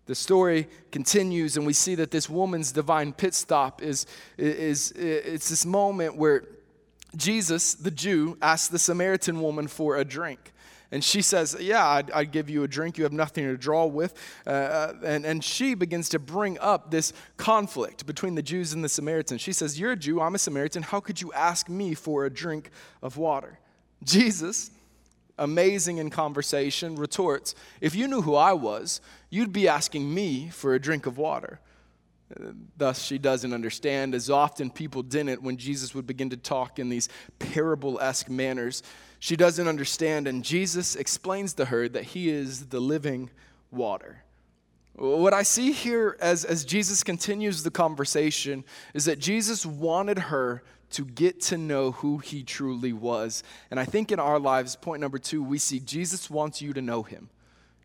The 0.07 0.17
story 0.17 0.67
continues, 0.91 1.57
and 1.57 1.65
we 1.65 1.73
see 1.73 1.95
that 1.95 2.11
this 2.11 2.29
woman's 2.29 2.73
divine 2.73 3.13
pit 3.13 3.35
stop 3.35 3.83
is, 3.83 4.07
is, 4.37 4.91
it's 4.97 5.49
this 5.49 5.65
moment 5.65 6.17
where 6.17 6.43
Jesus, 7.15 7.75
the 7.75 7.93
Jew, 7.93 8.37
asks 8.43 8.67
the 8.67 8.81
Samaritan 8.81 9.41
woman 9.41 9.69
for 9.69 9.97
a 9.97 10.05
drink. 10.05 10.53
And 10.93 11.05
she 11.05 11.23
says, 11.23 11.57
Yeah, 11.61 11.87
I'd, 11.87 12.11
I'd, 12.11 12.33
give 12.33 12.51
you 12.51 12.65
a 12.65 12.69
drink. 12.69 12.99
You 12.99 13.05
have 13.05 13.13
nothing 13.13 13.45
to 13.45 13.57
draw 13.57 13.87
with. 13.87 14.15
Uh, 14.47 14.51
uh, 14.51 14.95
and, 15.05 15.25
and 15.25 15.45
she 15.45 15.75
begins 15.75 16.09
to 16.11 16.19
bring 16.19 16.59
up 16.59 16.91
this 16.91 17.13
conflict 17.37 18.07
between 18.07 18.35
the 18.35 18.43
Jews 18.43 18.73
and 18.73 18.83
the 18.83 18.89
Samaritans. 18.89 19.41
She 19.41 19.53
says, 19.53 19.79
You're 19.79 19.93
a 19.93 19.97
Jew, 19.97 20.21
I'm 20.21 20.35
a 20.35 20.39
Samaritan. 20.39 20.83
How 20.83 21.01
could 21.01 21.21
you 21.21 21.33
ask 21.33 21.69
me 21.69 21.95
for 21.95 22.25
a 22.25 22.31
drink 22.31 22.71
of 23.03 23.17
water? 23.17 23.59
Jesus, 24.03 24.71
amazing 25.39 25.99
in 25.99 26.11
conversation, 26.11 26.97
retorts, 26.97 27.55
If 27.81 27.95
you 27.95 28.09
knew 28.09 28.23
who 28.23 28.35
I 28.35 28.53
was, 28.53 29.01
you'd 29.29 29.53
be 29.53 29.69
asking 29.69 30.13
me 30.13 30.49
for 30.49 30.75
a 30.75 30.81
drink 30.81 31.07
of 31.07 31.19
water. 31.19 31.61
Thus, 32.77 33.03
she 33.03 33.19
doesn't 33.19 33.53
understand, 33.53 34.15
as 34.15 34.31
often 34.31 34.71
people 34.71 35.03
didn't 35.03 35.43
when 35.43 35.57
Jesus 35.57 35.95
would 35.95 36.07
begin 36.07 36.31
to 36.31 36.37
talk 36.37 36.79
in 36.79 36.89
these 36.89 37.09
parable 37.41 37.99
esque 38.01 38.31
manners. 38.31 38.85
She 39.21 39.37
doesn't 39.37 39.69
understand, 39.69 40.27
and 40.27 40.43
Jesus 40.43 40.97
explains 40.97 41.53
to 41.55 41.67
her 41.67 41.89
that 41.91 42.05
he 42.05 42.31
is 42.31 42.67
the 42.67 42.81
living 42.81 43.31
water. 43.71 44.25
What 44.97 45.35
I 45.35 45.43
see 45.43 45.73
here 45.73 46.17
as, 46.21 46.45
as 46.45 46.65
Jesus 46.65 47.05
continues 47.05 47.63
the 47.63 47.71
conversation 47.71 48.65
is 48.95 49.05
that 49.05 49.19
Jesus 49.19 49.65
wanted 49.65 50.19
her 50.19 50.63
to 50.93 51.05
get 51.05 51.41
to 51.43 51.57
know 51.57 51.93
who 51.93 52.19
he 52.19 52.43
truly 52.43 52.93
was. 52.93 53.43
And 53.71 53.79
I 53.79 53.85
think 53.85 54.11
in 54.11 54.19
our 54.19 54.39
lives, 54.39 54.75
point 54.75 55.01
number 55.01 55.19
two, 55.19 55.43
we 55.43 55.59
see 55.59 55.81
Jesus 55.81 56.29
wants 56.29 56.61
you 56.61 56.73
to 56.73 56.83
know 56.83 57.03
him. 57.03 57.29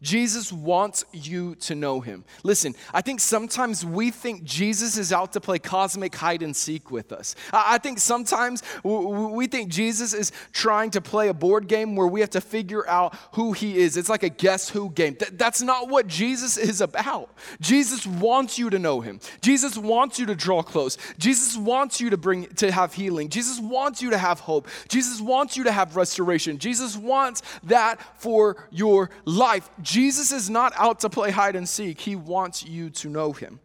Jesus 0.02 0.52
wants 0.52 1.06
you 1.14 1.56
to 1.56 1.74
know 1.74 2.00
him. 2.00 2.25
Listen, 2.44 2.75
I 2.94 3.02
think 3.02 3.20
sometimes 3.20 3.86
we 3.86 4.12
think 4.12 4.44
Jesus 4.44 4.98
is 4.98 5.12
out 5.12 5.34
to 5.34 5.42
play 5.42 5.58
cosmic 5.58 6.14
hide 6.16 6.44
and 6.44 6.56
seek 6.56 6.92
with 6.92 7.12
us. 7.12 7.36
I 7.52 7.78
think 7.78 8.00
sometimes 8.00 8.62
we 8.84 9.48
think 9.48 9.70
Jesus 9.70 10.14
is 10.14 10.32
trying 10.52 10.92
to 10.92 11.02
play 11.02 11.30
a 11.30 11.34
board 11.34 11.68
game 11.68 11.96
where 11.96 12.08
we 12.08 12.20
have 12.20 12.30
to 12.32 12.42
figure 12.42 12.88
out 12.88 13.16
who 13.34 13.54
he 13.54 13.78
is. 13.78 13.98
It's 13.98 14.10
like 14.10 14.24
a 14.24 14.30
guess 14.30 14.70
who 14.70 14.90
game. 14.92 15.18
That's 15.34 15.62
not 15.62 15.90
what 15.90 16.08
Jesus 16.08 16.58
is 16.58 16.82
about. 16.82 17.34
Jesus 17.60 18.06
wants 18.06 18.60
you 18.60 18.70
to 18.70 18.78
know 18.78 19.02
him. 19.02 19.20
Jesus 19.42 19.78
wants 19.78 20.20
you 20.20 20.25
to 20.28 20.36
draw 20.36 20.62
close. 20.62 20.98
Jesus 21.18 21.58
wants 21.58 22.00
you 22.00 22.10
to 22.10 22.18
bring 22.18 22.46
to 22.56 22.72
have 22.72 22.94
healing. 22.94 23.30
Jesus 23.30 23.60
wants 23.60 24.02
you 24.02 24.12
to 24.12 24.18
have 24.18 24.40
hope. 24.42 24.68
Jesus 24.88 25.22
wants 25.22 25.58
you 25.58 25.64
to 25.64 25.72
have 25.72 25.96
restoration. 25.96 26.58
Jesus 26.58 26.98
wants 26.98 27.42
that 27.64 28.00
for 28.20 28.58
your 28.72 29.10
life. 29.24 29.70
Is 29.98 30.50
not 30.50 30.74
out 30.78 31.00
to 31.02 31.10
play 31.10 31.32
hide 31.32 31.56
and 31.56 31.68
seek, 31.68 32.02
he 32.02 32.16
wants 32.16 32.66
you 32.66 32.90
to 32.92 33.10
know 33.10 33.32
him. 33.32 33.60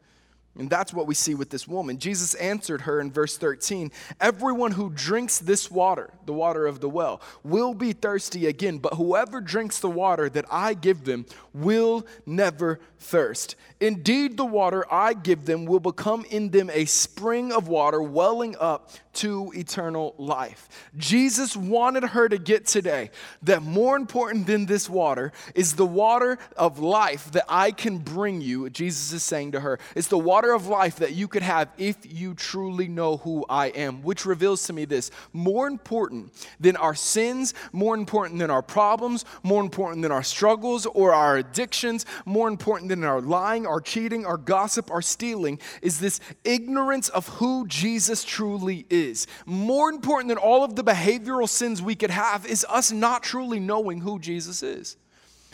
And 0.59 0.69
that's 0.69 0.93
what 0.93 1.07
we 1.07 1.15
see 1.15 1.35
with 1.35 1.49
this 1.49 1.69
woman. 1.69 1.99
Jesus 1.99 2.35
answered 2.35 2.83
her 2.83 3.01
in 3.01 3.13
verse 3.13 3.39
13 3.39 3.93
Everyone 4.21 4.73
who 4.73 4.91
drinks 4.91 5.39
this 5.39 5.71
water, 5.71 6.11
the 6.27 6.33
water 6.33 6.67
of 6.67 6.81
the 6.81 6.89
well, 6.89 7.23
will 7.45 7.73
be 7.73 7.93
thirsty 7.93 8.47
again, 8.47 8.79
but 8.79 8.95
whoever 8.95 9.41
drinks 9.41 9.79
the 9.79 9.89
water 9.89 10.29
that 10.29 10.45
I 10.51 10.75
give 10.75 11.05
them 11.05 11.25
will 11.55 12.05
never 12.27 12.81
thirst. 12.99 13.55
Indeed, 13.81 14.37
the 14.37 14.45
water 14.45 14.85
I 14.93 15.15
give 15.15 15.47
them 15.47 15.67
will 15.67 15.81
become 15.81 16.25
in 16.29 16.51
them 16.51 16.69
a 16.71 16.85
spring 16.85 17.53
of 17.53 17.69
water 17.69 18.03
welling 18.03 18.57
up 18.59 18.91
to 19.21 19.53
eternal 19.55 20.15
life. 20.17 20.69
Jesus 20.97 21.55
wanted 21.55 22.05
her 22.05 22.27
to 22.29 22.39
get 22.39 22.67
today 22.67 23.11
that 23.43 23.63
more 23.63 23.97
important 23.97 24.47
than 24.47 24.65
this 24.65 24.89
water 24.89 25.33
is 25.55 25.75
the 25.75 25.85
water 25.85 26.39
of 26.57 26.79
life 26.79 27.31
that 27.33 27.45
I 27.47 27.71
can 27.73 27.99
bring 27.99 28.41
you. 28.41 28.71
Jesus 28.71 29.13
is 29.13 29.23
saying 29.23 29.53
to 29.53 29.61
her, 29.61 29.79
it's 29.95 30.09
the 30.09 30.19
water 30.19 30.53
of 30.53 30.69
life 30.69 30.97
that 30.97 31.13
you 31.13 31.29
could 31.29 31.43
have 31.43 31.69
if 31.77 31.97
you 32.11 32.33
truly 32.33 32.89
know 32.89 33.19
who 33.19 33.45
I 33.49 33.67
am, 33.67 34.03
which 34.03 34.25
reveals 34.25 34.65
to 34.69 34.73
me 34.73 34.87
this 34.87 35.11
more 35.35 35.67
important 35.67 36.33
than 36.59 36.77
our 36.77 36.95
sins, 36.95 37.53
more 37.73 37.95
important 37.95 38.39
than 38.39 38.51
our 38.51 38.63
problems, 38.63 39.27
more 39.43 39.63
important 39.63 40.01
than 40.01 40.13
our 40.13 40.23
struggles 40.23 40.87
or 40.87 41.13
our 41.13 41.37
addictions, 41.37 42.07
more 42.25 42.49
important 42.49 42.89
than 42.89 43.05
our 43.05 43.21
lying, 43.21 43.67
our 43.67 43.83
cheating, 43.83 44.25
our 44.25 44.39
gossip, 44.39 44.91
our 44.91 45.03
stealing, 45.03 45.59
is 45.83 46.01
this 46.01 46.21
ignorance 46.45 47.11
of 47.11 47.29
who 47.29 47.67
Jesus 47.67 48.25
truly 48.25 48.87
is. 48.89 49.10
More 49.47 49.91
important 49.91 50.29
than 50.29 50.39
all 50.39 50.65
of 50.65 50.77
the 50.77 50.85
behavioral 50.85 51.49
sins 51.49 51.83
we 51.83 51.95
could 51.95 52.11
have 52.11 52.47
is 52.47 52.67
us 52.69 52.93
not 52.93 53.23
truly 53.23 53.61
knowing 53.61 54.01
who 54.01 54.19
Jesus 54.19 54.63
is. 54.63 54.97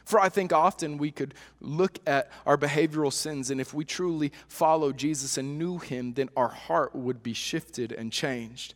For 0.04 0.20
I 0.20 0.28
think 0.28 0.52
often 0.52 0.98
we 0.98 1.10
could 1.10 1.34
look 1.60 1.98
at 2.06 2.30
our 2.46 2.56
behavioral 2.56 3.12
sins, 3.12 3.50
and 3.50 3.60
if 3.60 3.74
we 3.74 3.84
truly 3.84 4.30
follow 4.46 4.92
Jesus 4.92 5.36
and 5.36 5.58
knew 5.58 5.78
him, 5.78 6.14
then 6.14 6.28
our 6.36 6.48
heart 6.48 6.94
would 6.94 7.24
be 7.24 7.32
shifted 7.32 7.90
and 7.90 8.12
changed. 8.12 8.74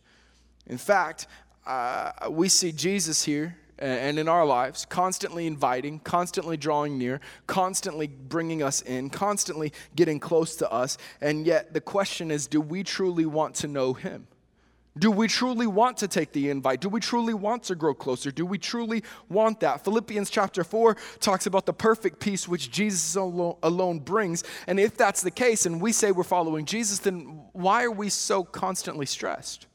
In 0.67 0.77
fact, 0.77 1.27
uh, 1.65 2.11
we 2.29 2.49
see 2.49 2.73
Jesus 2.73 3.23
here 3.23 3.55
and 3.79 4.19
in 4.19 4.27
our 4.27 4.45
lives, 4.45 4.85
constantly 4.85 5.47
inviting, 5.47 5.99
constantly 5.99 6.55
drawing 6.55 6.97
near, 6.97 7.19
constantly 7.47 8.07
bringing 8.07 8.61
us 8.61 8.81
in, 8.81 9.09
constantly 9.09 9.73
getting 9.95 10.19
close 10.19 10.55
to 10.57 10.71
us. 10.71 10.97
And 11.19 11.47
yet, 11.47 11.73
the 11.73 11.81
question 11.81 12.29
is 12.29 12.45
do 12.45 12.61
we 12.61 12.83
truly 12.83 13.25
want 13.25 13.55
to 13.55 13.67
know 13.67 13.93
Him? 13.93 14.27
Do 14.97 15.09
we 15.09 15.29
truly 15.29 15.67
want 15.67 15.97
to 15.97 16.07
take 16.07 16.33
the 16.33 16.49
invite? 16.49 16.81
Do 16.81 16.89
we 16.89 16.99
truly 16.99 17.33
want 17.33 17.63
to 17.63 17.75
grow 17.75 17.93
closer? 17.93 18.29
Do 18.29 18.45
we 18.45 18.57
truly 18.57 19.03
want 19.29 19.61
that? 19.61 19.85
Philippians 19.85 20.29
chapter 20.29 20.65
4 20.65 20.97
talks 21.21 21.45
about 21.45 21.65
the 21.65 21.71
perfect 21.71 22.19
peace 22.19 22.45
which 22.45 22.69
Jesus 22.71 23.15
alone 23.15 23.99
brings. 23.99 24.43
And 24.67 24.81
if 24.81 24.97
that's 24.97 25.21
the 25.21 25.31
case, 25.31 25.65
and 25.65 25.79
we 25.81 25.93
say 25.93 26.11
we're 26.11 26.23
following 26.23 26.65
Jesus, 26.65 26.99
then 26.99 27.41
why 27.53 27.83
are 27.83 27.91
we 27.91 28.09
so 28.09 28.43
constantly 28.43 29.05
stressed? 29.05 29.67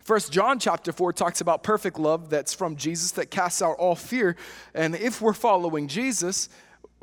First 0.00 0.32
John 0.32 0.58
chapter 0.58 0.90
4 0.90 1.12
talks 1.12 1.40
about 1.40 1.62
perfect 1.62 1.98
love 1.98 2.28
that's 2.28 2.54
from 2.54 2.74
Jesus 2.74 3.12
that 3.12 3.30
casts 3.30 3.62
out 3.62 3.76
all 3.78 3.94
fear. 3.94 4.34
And 4.74 4.96
if 4.96 5.20
we're 5.20 5.32
following 5.32 5.86
Jesus, 5.86 6.48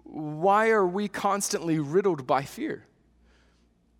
why 0.04 0.70
are 0.70 0.86
we 0.86 1.08
constantly 1.08 1.80
riddled 1.80 2.28
by 2.28 2.42
fear? 2.42 2.88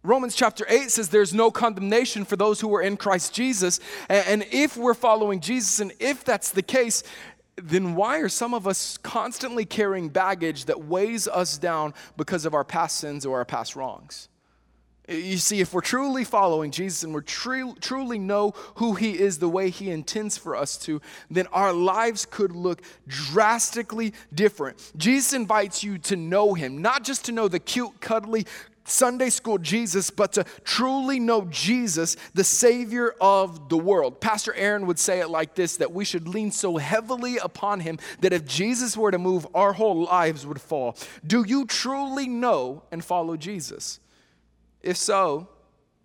Romans 0.06 0.36
chapter 0.36 0.66
8 0.70 0.92
says 0.92 1.10
there's 1.10 1.34
no 1.34 1.50
condemnation 1.50 2.26
for 2.26 2.36
those 2.36 2.62
who 2.62 2.74
are 2.76 2.82
in 2.82 2.96
Christ 2.96 3.34
Jesus. 3.34 3.80
And 4.08 4.46
if 4.52 4.78
we're 4.78 4.94
following 4.94 5.40
Jesus, 5.40 5.80
and 5.80 5.92
if 6.00 6.24
that's 6.24 6.52
the 6.52 6.62
case, 6.62 7.04
then 7.56 7.96
why 7.96 8.20
are 8.20 8.30
some 8.30 8.54
of 8.54 8.68
us 8.68 8.98
constantly 8.98 9.66
carrying 9.66 10.10
baggage 10.10 10.66
that 10.66 10.86
weighs 10.86 11.28
us 11.28 11.58
down 11.58 11.94
because 12.18 12.46
of 12.46 12.54
our 12.54 12.64
past 12.64 12.98
sins 12.98 13.26
or 13.26 13.38
our 13.40 13.46
past 13.46 13.76
wrongs? 13.76 14.30
You 15.08 15.38
see, 15.38 15.62
if 15.62 15.72
we're 15.74 15.82
truly 15.82 16.24
following 16.24 16.72
Jesus 16.72 17.04
and 17.04 17.14
we're 17.14 17.22
truly 17.22 18.18
know 18.20 18.54
who 18.76 18.96
He 18.96 19.20
is 19.20 19.38
the 19.38 19.50
way 19.50 19.70
He 19.70 19.92
intends 19.92 20.38
for 20.38 20.56
us 20.56 20.78
to, 20.78 21.00
then 21.30 21.48
our 21.48 21.72
lives 21.72 22.26
could 22.26 22.56
look 22.56 22.82
drastically 23.08 24.14
different. 24.34 24.92
Jesus 24.98 25.34
invites 25.34 25.84
you 25.84 25.98
to 26.00 26.16
know 26.16 26.56
Him, 26.56 26.82
not 26.82 27.04
just 27.04 27.26
to 27.26 27.32
know 27.32 27.48
the 27.48 27.60
cute, 27.60 28.02
cuddly, 28.02 28.46
Sunday 28.86 29.30
school 29.32 29.58
Jesus, 29.58 30.10
but 30.12 30.34
to 30.34 30.46
truly 30.64 31.20
know 31.20 31.46
Jesus, 31.46 32.16
the 32.34 32.44
Savior 32.44 33.16
of 33.20 33.70
the 33.70 33.78
world. 33.78 34.22
Pastor 34.22 34.54
Aaron 34.54 34.86
would 34.86 35.00
say 35.00 35.20
it 35.20 35.30
like 35.30 35.56
this 35.56 35.78
that 35.78 35.92
we 35.92 36.06
should 36.06 36.28
lean 36.28 36.52
so 36.52 36.78
heavily 36.78 37.38
upon 37.38 37.80
Him 37.80 37.98
that 38.22 38.32
if 38.32 38.46
Jesus 38.46 38.96
were 38.96 39.12
to 39.12 39.18
move, 39.18 39.48
our 39.54 39.74
whole 39.74 40.04
lives 40.04 40.46
would 40.46 40.62
fall. 40.62 40.96
Do 41.26 41.44
you 41.46 41.66
truly 41.66 42.28
know 42.28 42.84
and 42.92 43.04
follow 43.04 43.36
Jesus? 43.38 44.00
If 44.82 44.98
so, 44.98 45.50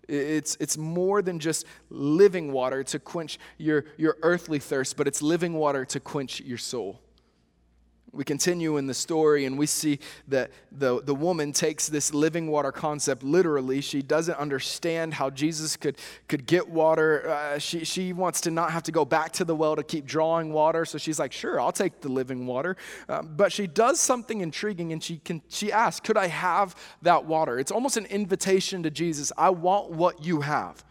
it's, 0.07 0.57
it's 0.59 0.77
more 0.77 1.21
than 1.21 1.39
just 1.39 1.65
living 1.89 2.51
water 2.51 2.83
to 2.85 2.99
quench 2.99 3.39
your, 3.57 3.85
your 3.97 4.17
earthly 4.23 4.59
thirst, 4.59 4.97
but 4.97 5.07
it's 5.07 5.21
living 5.21 5.53
water 5.53 5.85
to 5.85 5.99
quench 5.99 6.41
your 6.41 6.57
soul. 6.57 7.00
We 8.13 8.25
continue 8.25 8.75
in 8.75 8.87
the 8.87 8.93
story 8.93 9.45
and 9.45 9.57
we 9.57 9.65
see 9.65 9.99
that 10.27 10.51
the, 10.69 11.01
the 11.01 11.15
woman 11.15 11.53
takes 11.53 11.87
this 11.87 12.13
living 12.13 12.47
water 12.47 12.71
concept 12.71 13.23
literally. 13.23 13.79
She 13.79 14.01
doesn't 14.01 14.35
understand 14.35 15.13
how 15.13 15.29
Jesus 15.29 15.77
could, 15.77 15.97
could 16.27 16.45
get 16.45 16.67
water. 16.69 17.29
Uh, 17.29 17.57
she, 17.57 17.85
she 17.85 18.11
wants 18.11 18.41
to 18.41 18.51
not 18.51 18.71
have 18.71 18.83
to 18.83 18.91
go 18.91 19.05
back 19.05 19.31
to 19.33 19.45
the 19.45 19.55
well 19.55 19.77
to 19.77 19.83
keep 19.83 20.05
drawing 20.05 20.51
water. 20.51 20.83
So 20.83 20.97
she's 20.97 21.19
like, 21.19 21.31
sure, 21.31 21.59
I'll 21.61 21.71
take 21.71 22.01
the 22.01 22.09
living 22.09 22.45
water. 22.45 22.75
Um, 23.07 23.29
but 23.37 23.51
she 23.53 23.65
does 23.65 23.99
something 23.99 24.41
intriguing 24.41 24.91
and 24.91 25.01
she, 25.01 25.19
can, 25.19 25.41
she 25.47 25.71
asks, 25.71 26.05
could 26.05 26.17
I 26.17 26.27
have 26.27 26.75
that 27.03 27.25
water? 27.25 27.59
It's 27.59 27.71
almost 27.71 27.95
an 27.95 28.07
invitation 28.07 28.83
to 28.83 28.91
Jesus. 28.91 29.31
I 29.37 29.51
want 29.51 29.91
what 29.91 30.25
you 30.25 30.41
have. 30.41 30.83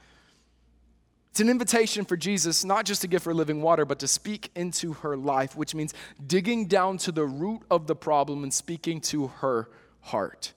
It's 1.30 1.40
an 1.40 1.48
invitation 1.48 2.04
for 2.04 2.16
Jesus 2.16 2.64
not 2.64 2.84
just 2.84 3.02
to 3.02 3.08
give 3.08 3.24
her 3.24 3.32
living 3.32 3.62
water, 3.62 3.84
but 3.84 4.00
to 4.00 4.08
speak 4.08 4.50
into 4.56 4.94
her 4.94 5.16
life, 5.16 5.56
which 5.56 5.74
means 5.74 5.94
digging 6.26 6.66
down 6.66 6.98
to 6.98 7.12
the 7.12 7.24
root 7.24 7.62
of 7.70 7.86
the 7.86 7.94
problem 7.94 8.42
and 8.42 8.52
speaking 8.52 9.00
to 9.02 9.28
her 9.28 9.68
heart. 10.00 10.52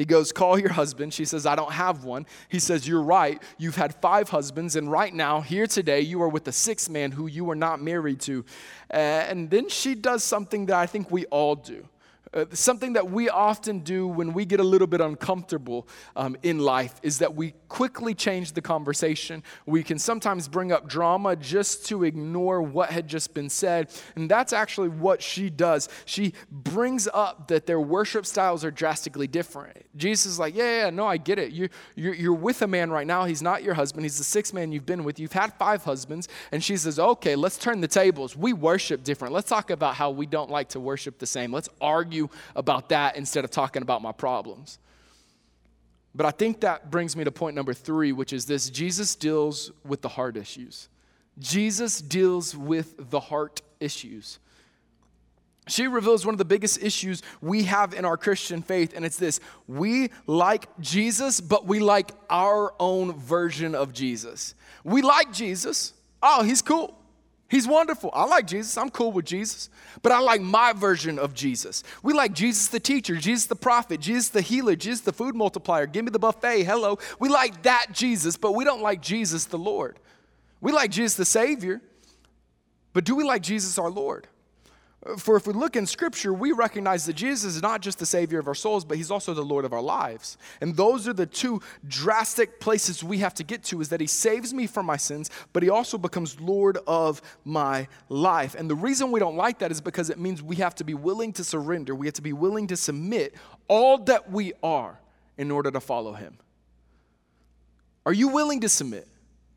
He 0.00 0.06
goes, 0.06 0.32
Call 0.32 0.58
your 0.58 0.72
husband. 0.72 1.12
She 1.12 1.26
says, 1.26 1.44
I 1.44 1.56
don't 1.56 1.72
have 1.72 2.04
one. 2.04 2.24
He 2.48 2.58
says, 2.58 2.88
You're 2.88 3.02
right. 3.02 3.42
You've 3.58 3.76
had 3.76 3.94
five 3.96 4.30
husbands, 4.30 4.74
and 4.76 4.90
right 4.90 5.12
now, 5.12 5.42
here 5.42 5.66
today, 5.66 6.00
you 6.00 6.22
are 6.22 6.28
with 6.28 6.44
the 6.44 6.52
sixth 6.52 6.88
man 6.88 7.12
who 7.12 7.26
you 7.26 7.50
are 7.50 7.54
not 7.54 7.82
married 7.82 8.20
to. 8.20 8.44
And 8.88 9.50
then 9.50 9.68
she 9.68 9.94
does 9.94 10.24
something 10.24 10.66
that 10.66 10.76
I 10.76 10.86
think 10.86 11.10
we 11.10 11.26
all 11.26 11.54
do. 11.54 11.86
Uh, 12.32 12.44
something 12.52 12.92
that 12.92 13.10
we 13.10 13.28
often 13.28 13.80
do 13.80 14.06
when 14.06 14.32
we 14.32 14.44
get 14.44 14.60
a 14.60 14.64
little 14.64 14.86
bit 14.86 15.00
uncomfortable 15.00 15.88
um, 16.14 16.36
in 16.44 16.60
life 16.60 16.94
is 17.02 17.18
that 17.18 17.34
we 17.34 17.52
quickly 17.68 18.14
change 18.14 18.52
the 18.52 18.60
conversation. 18.60 19.42
We 19.66 19.82
can 19.82 19.98
sometimes 19.98 20.46
bring 20.46 20.70
up 20.70 20.88
drama 20.88 21.34
just 21.34 21.86
to 21.86 22.04
ignore 22.04 22.62
what 22.62 22.90
had 22.90 23.08
just 23.08 23.34
been 23.34 23.48
said. 23.48 23.90
And 24.14 24.30
that's 24.30 24.52
actually 24.52 24.90
what 24.90 25.22
she 25.22 25.50
does. 25.50 25.88
She 26.04 26.34
brings 26.52 27.08
up 27.12 27.48
that 27.48 27.66
their 27.66 27.80
worship 27.80 28.24
styles 28.26 28.64
are 28.64 28.70
drastically 28.70 29.26
different. 29.26 29.84
Jesus 29.96 30.26
is 30.26 30.38
like, 30.38 30.54
Yeah, 30.54 30.84
yeah, 30.84 30.90
no, 30.90 31.06
I 31.06 31.16
get 31.16 31.40
it. 31.40 31.50
You, 31.50 31.68
you're, 31.96 32.14
you're 32.14 32.32
with 32.32 32.62
a 32.62 32.68
man 32.68 32.90
right 32.90 33.06
now. 33.06 33.24
He's 33.24 33.42
not 33.42 33.64
your 33.64 33.74
husband, 33.74 34.04
he's 34.04 34.18
the 34.18 34.24
sixth 34.24 34.54
man 34.54 34.70
you've 34.70 34.86
been 34.86 35.02
with. 35.02 35.18
You've 35.18 35.32
had 35.32 35.52
five 35.54 35.82
husbands. 35.82 36.28
And 36.52 36.62
she 36.62 36.76
says, 36.76 37.00
Okay, 37.00 37.34
let's 37.34 37.58
turn 37.58 37.80
the 37.80 37.88
tables. 37.88 38.36
We 38.36 38.52
worship 38.52 39.02
different. 39.02 39.34
Let's 39.34 39.48
talk 39.48 39.70
about 39.70 39.96
how 39.96 40.10
we 40.10 40.26
don't 40.26 40.50
like 40.50 40.68
to 40.70 40.80
worship 40.80 41.18
the 41.18 41.26
same. 41.26 41.52
Let's 41.52 41.68
argue 41.80 42.19
about 42.56 42.88
that 42.88 43.16
instead 43.16 43.44
of 43.44 43.50
talking 43.50 43.82
about 43.82 44.02
my 44.02 44.12
problems. 44.12 44.78
But 46.14 46.26
I 46.26 46.32
think 46.32 46.60
that 46.60 46.90
brings 46.90 47.16
me 47.16 47.24
to 47.24 47.30
point 47.30 47.54
number 47.54 47.72
three, 47.72 48.12
which 48.12 48.32
is 48.32 48.46
this 48.46 48.68
Jesus 48.68 49.14
deals 49.14 49.70
with 49.84 50.02
the 50.02 50.08
heart 50.08 50.36
issues. 50.36 50.88
Jesus 51.38 52.00
deals 52.00 52.56
with 52.56 53.10
the 53.10 53.20
heart 53.20 53.62
issues. 53.78 54.40
She 55.68 55.86
reveals 55.86 56.26
one 56.26 56.34
of 56.34 56.38
the 56.38 56.44
biggest 56.44 56.82
issues 56.82 57.22
we 57.40 57.64
have 57.64 57.94
in 57.94 58.04
our 58.04 58.16
Christian 58.16 58.60
faith, 58.60 58.92
and 58.94 59.04
it's 59.04 59.16
this 59.16 59.40
we 59.68 60.10
like 60.26 60.66
Jesus, 60.80 61.40
but 61.40 61.66
we 61.66 61.78
like 61.78 62.10
our 62.28 62.74
own 62.80 63.14
version 63.14 63.74
of 63.74 63.92
Jesus. 63.92 64.54
We 64.82 65.02
like 65.02 65.32
Jesus. 65.32 65.92
Oh, 66.22 66.42
he's 66.42 66.60
cool. 66.60 66.99
He's 67.50 67.66
wonderful. 67.66 68.10
I 68.14 68.26
like 68.26 68.46
Jesus. 68.46 68.78
I'm 68.78 68.90
cool 68.90 69.10
with 69.10 69.24
Jesus. 69.24 69.70
But 70.02 70.12
I 70.12 70.20
like 70.20 70.40
my 70.40 70.72
version 70.72 71.18
of 71.18 71.34
Jesus. 71.34 71.82
We 72.00 72.12
like 72.12 72.32
Jesus 72.32 72.68
the 72.68 72.78
teacher, 72.78 73.16
Jesus 73.16 73.46
the 73.46 73.56
prophet, 73.56 74.00
Jesus 74.00 74.28
the 74.28 74.40
healer, 74.40 74.76
Jesus 74.76 75.00
the 75.00 75.12
food 75.12 75.34
multiplier. 75.34 75.86
Give 75.86 76.04
me 76.04 76.12
the 76.12 76.20
buffet. 76.20 76.62
Hello. 76.62 77.00
We 77.18 77.28
like 77.28 77.64
that 77.64 77.88
Jesus, 77.92 78.36
but 78.36 78.52
we 78.52 78.64
don't 78.64 78.82
like 78.82 79.02
Jesus 79.02 79.46
the 79.46 79.58
Lord. 79.58 79.98
We 80.60 80.70
like 80.70 80.92
Jesus 80.92 81.16
the 81.16 81.24
Savior, 81.24 81.80
but 82.92 83.04
do 83.04 83.16
we 83.16 83.24
like 83.24 83.42
Jesus 83.42 83.78
our 83.78 83.90
Lord? 83.90 84.28
For 85.16 85.36
if 85.36 85.46
we 85.46 85.54
look 85.54 85.76
in 85.76 85.86
Scripture, 85.86 86.34
we 86.34 86.52
recognize 86.52 87.06
that 87.06 87.14
Jesus 87.14 87.56
is 87.56 87.62
not 87.62 87.80
just 87.80 87.98
the 87.98 88.04
Savior 88.04 88.38
of 88.38 88.46
our 88.46 88.54
souls, 88.54 88.84
but 88.84 88.98
He's 88.98 89.10
also 89.10 89.32
the 89.32 89.42
Lord 89.42 89.64
of 89.64 89.72
our 89.72 89.80
lives. 89.80 90.36
And 90.60 90.76
those 90.76 91.08
are 91.08 91.14
the 91.14 91.24
two 91.24 91.62
drastic 91.88 92.60
places 92.60 93.02
we 93.02 93.18
have 93.18 93.32
to 93.34 93.44
get 93.44 93.64
to 93.64 93.80
is 93.80 93.88
that 93.88 94.00
He 94.00 94.06
saves 94.06 94.52
me 94.52 94.66
from 94.66 94.84
my 94.84 94.98
sins, 94.98 95.30
but 95.54 95.62
He 95.62 95.70
also 95.70 95.96
becomes 95.96 96.38
Lord 96.38 96.76
of 96.86 97.22
my 97.46 97.88
life. 98.10 98.54
And 98.54 98.68
the 98.68 98.74
reason 98.74 99.10
we 99.10 99.20
don't 99.20 99.36
like 99.36 99.60
that 99.60 99.70
is 99.70 99.80
because 99.80 100.10
it 100.10 100.18
means 100.18 100.42
we 100.42 100.56
have 100.56 100.74
to 100.74 100.84
be 100.84 100.94
willing 100.94 101.32
to 101.34 101.44
surrender, 101.44 101.94
we 101.94 102.06
have 102.06 102.14
to 102.14 102.22
be 102.22 102.34
willing 102.34 102.66
to 102.66 102.76
submit 102.76 103.34
all 103.68 103.96
that 103.98 104.30
we 104.30 104.52
are 104.62 104.98
in 105.38 105.50
order 105.50 105.70
to 105.70 105.80
follow 105.80 106.12
him? 106.12 106.36
Are 108.04 108.12
you 108.12 108.28
willing 108.28 108.60
to 108.60 108.68
submit? 108.68 109.08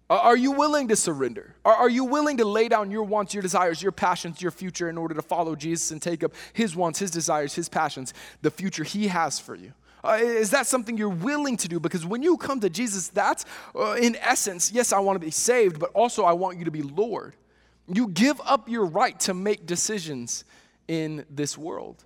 Are 0.10 0.38
you 0.38 0.52
willing 0.52 0.90
to 0.90 0.96
surrender? 0.96 1.56
Are 1.64 1.90
you 1.90 2.04
willing 2.04 2.38
to 2.38 2.46
lay 2.46 2.68
down 2.68 2.92
your 2.92 3.04
wants, 3.04 3.34
your 3.34 3.42
desires, 3.42 3.82
your 3.82 3.92
passions, 3.92 4.42
your 4.42 4.52
future 4.52 4.90
in 4.90 4.98
order 4.98 5.16
to 5.16 5.22
follow 5.22 5.56
Jesus 5.56 5.92
and 5.92 6.02
take 6.02 6.24
up 6.24 6.34
his 6.52 6.76
wants, 6.76 7.00
his 7.00 7.10
desires, 7.10 7.56
his 7.56 7.70
passions, 7.70 8.14
the 8.42 8.52
future 8.52 8.84
he 8.84 9.08
has 9.08 9.40
for 9.40 9.56
you? 9.56 9.74
Uh, 10.04 10.20
is 10.22 10.52
that 10.52 10.68
something 10.68 10.98
you're 10.98 11.08
willing 11.08 11.56
to 11.56 11.70
do? 11.70 11.80
Because 11.80 12.06
when 12.06 12.22
you 12.22 12.36
come 12.36 12.60
to 12.60 12.70
Jesus, 12.70 13.08
that's 13.08 13.46
uh, 13.74 13.94
in 13.94 14.18
essence, 14.18 14.72
yes, 14.72 14.92
I 14.92 15.00
want 15.00 15.16
to 15.16 15.26
be 15.26 15.32
saved, 15.32 15.80
but 15.80 15.92
also 15.94 16.26
I 16.26 16.34
want 16.34 16.60
you 16.60 16.66
to 16.66 16.72
be 16.72 16.82
Lord. 16.82 17.34
You 17.88 18.08
give 18.10 18.40
up 18.46 18.68
your 18.68 18.86
right 18.86 19.18
to 19.22 19.34
make 19.34 19.66
decisions 19.66 20.44
in 20.88 21.26
this 21.30 21.58
world. 21.58 22.04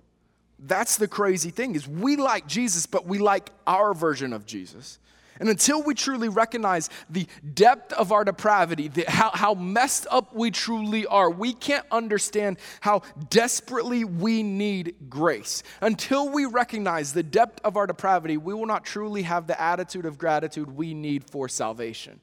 That's 0.60 0.96
the 0.96 1.08
crazy 1.08 1.50
thing 1.50 1.74
is 1.74 1.86
we 1.88 2.16
like 2.16 2.46
Jesus, 2.46 2.86
but 2.86 3.06
we 3.06 3.18
like 3.18 3.50
our 3.66 3.94
version 3.94 4.32
of 4.32 4.46
Jesus. 4.46 4.98
And 5.40 5.48
until 5.48 5.82
we 5.82 5.94
truly 5.94 6.28
recognize 6.28 6.90
the 7.08 7.26
depth 7.54 7.92
of 7.92 8.12
our 8.12 8.24
depravity, 8.24 8.88
the, 8.88 9.04
how, 9.08 9.30
how 9.32 9.54
messed 9.54 10.06
up 10.10 10.34
we 10.34 10.50
truly 10.50 11.06
are, 11.06 11.30
we 11.30 11.52
can't 11.52 11.86
understand 11.90 12.58
how 12.80 13.02
desperately 13.30 14.04
we 14.04 14.42
need 14.42 14.94
grace. 15.08 15.62
Until 15.80 16.28
we 16.28 16.44
recognize 16.46 17.12
the 17.12 17.22
depth 17.22 17.60
of 17.64 17.76
our 17.76 17.86
depravity, 17.86 18.36
we 18.36 18.54
will 18.54 18.66
not 18.66 18.84
truly 18.84 19.22
have 19.22 19.46
the 19.46 19.60
attitude 19.60 20.06
of 20.06 20.18
gratitude 20.18 20.70
we 20.76 20.94
need 20.94 21.28
for 21.30 21.48
salvation. 21.48 22.20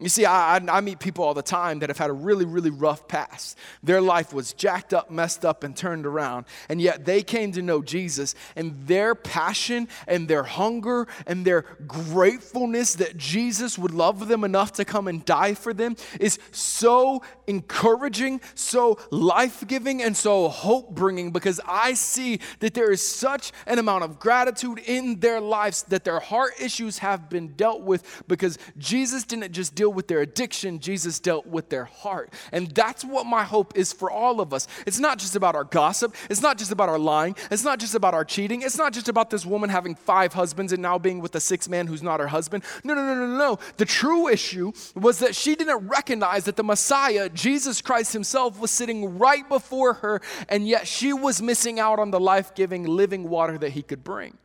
You 0.00 0.08
see, 0.08 0.24
I, 0.26 0.56
I, 0.56 0.80
meet 0.80 0.98
people 0.98 1.24
all 1.24 1.34
the 1.34 1.42
time 1.42 1.78
that 1.78 1.88
have 1.88 1.98
had 1.98 2.10
a 2.10 2.12
really, 2.12 2.44
really 2.44 2.70
rough 2.70 3.06
past. 3.06 3.56
Their 3.80 4.00
life 4.00 4.32
was 4.32 4.52
jacked 4.52 4.92
up, 4.92 5.08
messed 5.08 5.44
up, 5.44 5.62
and 5.62 5.76
turned 5.76 6.04
around. 6.04 6.46
And 6.68 6.80
yet 6.80 7.04
they 7.04 7.22
came 7.22 7.52
to 7.52 7.62
know 7.62 7.80
Jesus, 7.80 8.34
and 8.56 8.88
their 8.88 9.14
passion 9.14 9.86
and 10.08 10.26
their 10.26 10.42
hunger 10.42 11.06
and 11.28 11.44
their 11.44 11.62
gratefulness 11.86 12.96
that 12.96 13.16
Jesus 13.16 13.78
would 13.78 13.92
love 13.92 14.26
them 14.26 14.42
enough 14.42 14.72
to 14.72 14.84
come 14.84 15.06
and 15.06 15.24
die 15.24 15.54
for 15.54 15.72
them 15.72 15.94
is 16.18 16.40
so 16.50 17.22
encouraging, 17.46 18.40
so 18.56 18.98
life 19.12 19.64
giving, 19.68 20.02
and 20.02 20.16
so 20.16 20.48
hope 20.48 20.90
bringing 20.90 21.30
because 21.30 21.60
I 21.68 21.94
see 21.94 22.40
that 22.58 22.74
there 22.74 22.90
is 22.90 23.06
such 23.06 23.52
an 23.66 23.78
amount 23.78 24.02
of 24.02 24.18
gratitude 24.18 24.80
in 24.86 25.20
their 25.20 25.40
lives 25.40 25.84
that 25.84 26.02
their 26.02 26.18
heart 26.18 26.54
issues 26.60 26.98
have 26.98 27.30
been 27.30 27.54
dealt 27.54 27.82
with 27.82 28.24
because 28.26 28.58
Jesus 28.76 29.22
didn't 29.22 29.52
just 29.52 29.76
deal 29.76 29.83
with 29.92 30.08
their 30.08 30.20
addiction, 30.20 30.78
Jesus 30.78 31.18
dealt 31.20 31.46
with 31.46 31.68
their 31.68 31.84
heart. 31.84 32.32
And 32.52 32.70
that's 32.70 33.04
what 33.04 33.26
my 33.26 33.44
hope 33.44 33.76
is 33.76 33.92
for 33.92 34.10
all 34.10 34.40
of 34.40 34.52
us. 34.52 34.66
It's 34.86 34.98
not 34.98 35.18
just 35.18 35.36
about 35.36 35.54
our 35.54 35.64
gossip, 35.64 36.14
it's 36.30 36.42
not 36.42 36.58
just 36.58 36.72
about 36.72 36.88
our 36.88 36.98
lying, 36.98 37.36
it's 37.50 37.64
not 37.64 37.78
just 37.78 37.94
about 37.94 38.14
our 38.14 38.24
cheating, 38.24 38.62
it's 38.62 38.78
not 38.78 38.92
just 38.92 39.08
about 39.08 39.30
this 39.30 39.44
woman 39.46 39.70
having 39.70 39.94
five 39.94 40.32
husbands 40.32 40.72
and 40.72 40.82
now 40.82 40.98
being 40.98 41.20
with 41.20 41.34
a 41.34 41.40
sixth 41.40 41.68
man 41.68 41.86
who's 41.86 42.02
not 42.02 42.20
her 42.20 42.28
husband. 42.28 42.64
No, 42.82 42.94
no, 42.94 43.04
no, 43.04 43.14
no, 43.14 43.36
no. 43.36 43.58
The 43.76 43.84
true 43.84 44.28
issue 44.28 44.72
was 44.94 45.18
that 45.20 45.34
she 45.34 45.54
didn't 45.54 45.88
recognize 45.88 46.44
that 46.44 46.56
the 46.56 46.64
Messiah, 46.64 47.28
Jesus 47.28 47.80
Christ 47.80 48.12
himself, 48.12 48.58
was 48.58 48.70
sitting 48.70 49.18
right 49.18 49.48
before 49.48 49.94
her, 49.94 50.20
and 50.48 50.66
yet 50.66 50.86
she 50.86 51.12
was 51.12 51.42
missing 51.42 51.78
out 51.78 51.98
on 51.98 52.10
the 52.10 52.20
life 52.20 52.54
giving, 52.54 52.84
living 52.84 53.28
water 53.28 53.58
that 53.58 53.70
he 53.70 53.82
could 53.82 54.04
bring. 54.04 54.38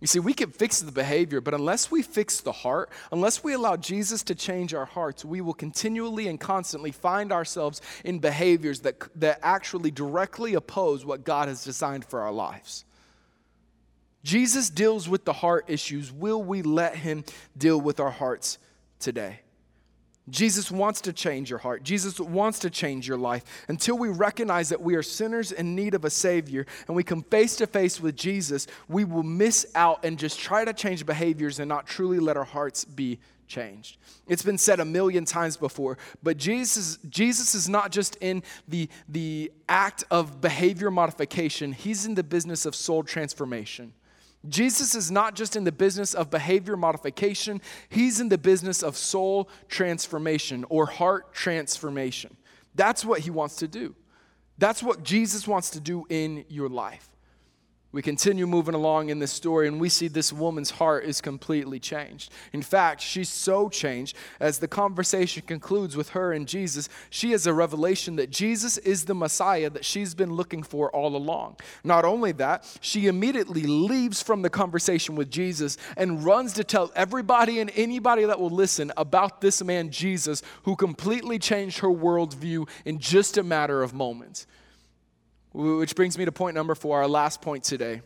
You 0.00 0.06
see, 0.06 0.18
we 0.18 0.34
can 0.34 0.50
fix 0.50 0.80
the 0.80 0.92
behavior, 0.92 1.40
but 1.40 1.54
unless 1.54 1.90
we 1.90 2.02
fix 2.02 2.40
the 2.40 2.52
heart, 2.52 2.90
unless 3.12 3.42
we 3.42 3.54
allow 3.54 3.76
Jesus 3.76 4.22
to 4.24 4.34
change 4.34 4.74
our 4.74 4.84
hearts, 4.84 5.24
we 5.24 5.40
will 5.40 5.54
continually 5.54 6.28
and 6.28 6.38
constantly 6.38 6.92
find 6.92 7.32
ourselves 7.32 7.80
in 8.04 8.18
behaviors 8.18 8.80
that, 8.80 8.96
that 9.18 9.40
actually 9.42 9.90
directly 9.90 10.52
oppose 10.52 11.06
what 11.06 11.24
God 11.24 11.48
has 11.48 11.64
designed 11.64 12.04
for 12.04 12.20
our 12.20 12.32
lives. 12.32 12.84
Jesus 14.22 14.68
deals 14.68 15.08
with 15.08 15.24
the 15.24 15.32
heart 15.32 15.64
issues. 15.68 16.12
Will 16.12 16.42
we 16.42 16.60
let 16.60 16.96
him 16.96 17.24
deal 17.56 17.80
with 17.80 17.98
our 17.98 18.10
hearts 18.10 18.58
today? 18.98 19.40
Jesus 20.28 20.70
wants 20.70 21.00
to 21.02 21.12
change 21.12 21.50
your 21.50 21.60
heart. 21.60 21.84
Jesus 21.84 22.18
wants 22.18 22.58
to 22.60 22.70
change 22.70 23.06
your 23.06 23.16
life. 23.16 23.44
Until 23.68 23.96
we 23.96 24.08
recognize 24.08 24.70
that 24.70 24.80
we 24.80 24.96
are 24.96 25.02
sinners 25.02 25.52
in 25.52 25.76
need 25.76 25.94
of 25.94 26.04
a 26.04 26.10
Savior 26.10 26.66
and 26.88 26.96
we 26.96 27.04
come 27.04 27.22
face 27.22 27.56
to 27.56 27.66
face 27.66 28.00
with 28.00 28.16
Jesus, 28.16 28.66
we 28.88 29.04
will 29.04 29.22
miss 29.22 29.66
out 29.74 30.04
and 30.04 30.18
just 30.18 30.40
try 30.40 30.64
to 30.64 30.72
change 30.72 31.06
behaviors 31.06 31.60
and 31.60 31.68
not 31.68 31.86
truly 31.86 32.18
let 32.18 32.36
our 32.36 32.44
hearts 32.44 32.84
be 32.84 33.20
changed. 33.46 33.98
It's 34.26 34.42
been 34.42 34.58
said 34.58 34.80
a 34.80 34.84
million 34.84 35.24
times 35.24 35.56
before, 35.56 35.98
but 36.22 36.36
Jesus, 36.36 36.98
Jesus 37.08 37.54
is 37.54 37.68
not 37.68 37.92
just 37.92 38.16
in 38.20 38.42
the, 38.66 38.88
the 39.08 39.52
act 39.68 40.02
of 40.10 40.40
behavior 40.40 40.90
modification, 40.90 41.72
He's 41.72 42.06
in 42.06 42.16
the 42.16 42.24
business 42.24 42.66
of 42.66 42.74
soul 42.74 43.04
transformation. 43.04 43.92
Jesus 44.48 44.94
is 44.94 45.10
not 45.10 45.34
just 45.34 45.56
in 45.56 45.64
the 45.64 45.72
business 45.72 46.14
of 46.14 46.30
behavior 46.30 46.76
modification, 46.76 47.60
he's 47.88 48.20
in 48.20 48.28
the 48.28 48.38
business 48.38 48.82
of 48.82 48.96
soul 48.96 49.48
transformation 49.68 50.64
or 50.68 50.86
heart 50.86 51.32
transformation. 51.32 52.36
That's 52.74 53.04
what 53.04 53.20
he 53.20 53.30
wants 53.30 53.56
to 53.56 53.68
do. 53.68 53.94
That's 54.58 54.82
what 54.82 55.02
Jesus 55.02 55.46
wants 55.46 55.70
to 55.70 55.80
do 55.80 56.06
in 56.08 56.44
your 56.48 56.68
life. 56.68 57.08
We 57.92 58.02
continue 58.02 58.46
moving 58.46 58.74
along 58.74 59.10
in 59.10 59.20
this 59.20 59.32
story, 59.32 59.68
and 59.68 59.80
we 59.80 59.88
see 59.88 60.08
this 60.08 60.32
woman's 60.32 60.72
heart 60.72 61.04
is 61.04 61.20
completely 61.20 61.78
changed. 61.78 62.32
In 62.52 62.60
fact, 62.60 63.00
she's 63.00 63.28
so 63.28 63.68
changed 63.68 64.16
as 64.40 64.58
the 64.58 64.68
conversation 64.68 65.44
concludes 65.46 65.96
with 65.96 66.10
her 66.10 66.32
and 66.32 66.48
Jesus. 66.48 66.88
She 67.10 67.30
has 67.30 67.46
a 67.46 67.54
revelation 67.54 68.16
that 68.16 68.30
Jesus 68.30 68.76
is 68.78 69.04
the 69.04 69.14
Messiah 69.14 69.70
that 69.70 69.84
she's 69.84 70.14
been 70.14 70.34
looking 70.34 70.62
for 70.62 70.90
all 70.90 71.16
along. 71.16 71.56
Not 71.84 72.04
only 72.04 72.32
that, 72.32 72.66
she 72.80 73.06
immediately 73.06 73.62
leaves 73.62 74.20
from 74.20 74.42
the 74.42 74.50
conversation 74.50 75.14
with 75.14 75.30
Jesus 75.30 75.78
and 75.96 76.24
runs 76.24 76.52
to 76.54 76.64
tell 76.64 76.90
everybody 76.96 77.60
and 77.60 77.70
anybody 77.76 78.24
that 78.24 78.40
will 78.40 78.50
listen 78.50 78.92
about 78.96 79.40
this 79.40 79.62
man, 79.62 79.90
Jesus, 79.90 80.42
who 80.64 80.74
completely 80.74 81.38
changed 81.38 81.78
her 81.78 81.88
worldview 81.88 82.68
in 82.84 82.98
just 82.98 83.38
a 83.38 83.42
matter 83.42 83.82
of 83.82 83.94
moments. 83.94 84.46
Which 85.56 85.94
brings 85.94 86.18
me 86.18 86.26
to 86.26 86.32
point 86.32 86.54
number 86.54 86.74
four, 86.74 86.98
our 86.98 87.08
last 87.08 87.40
point 87.40 87.64
today. 87.64 88.02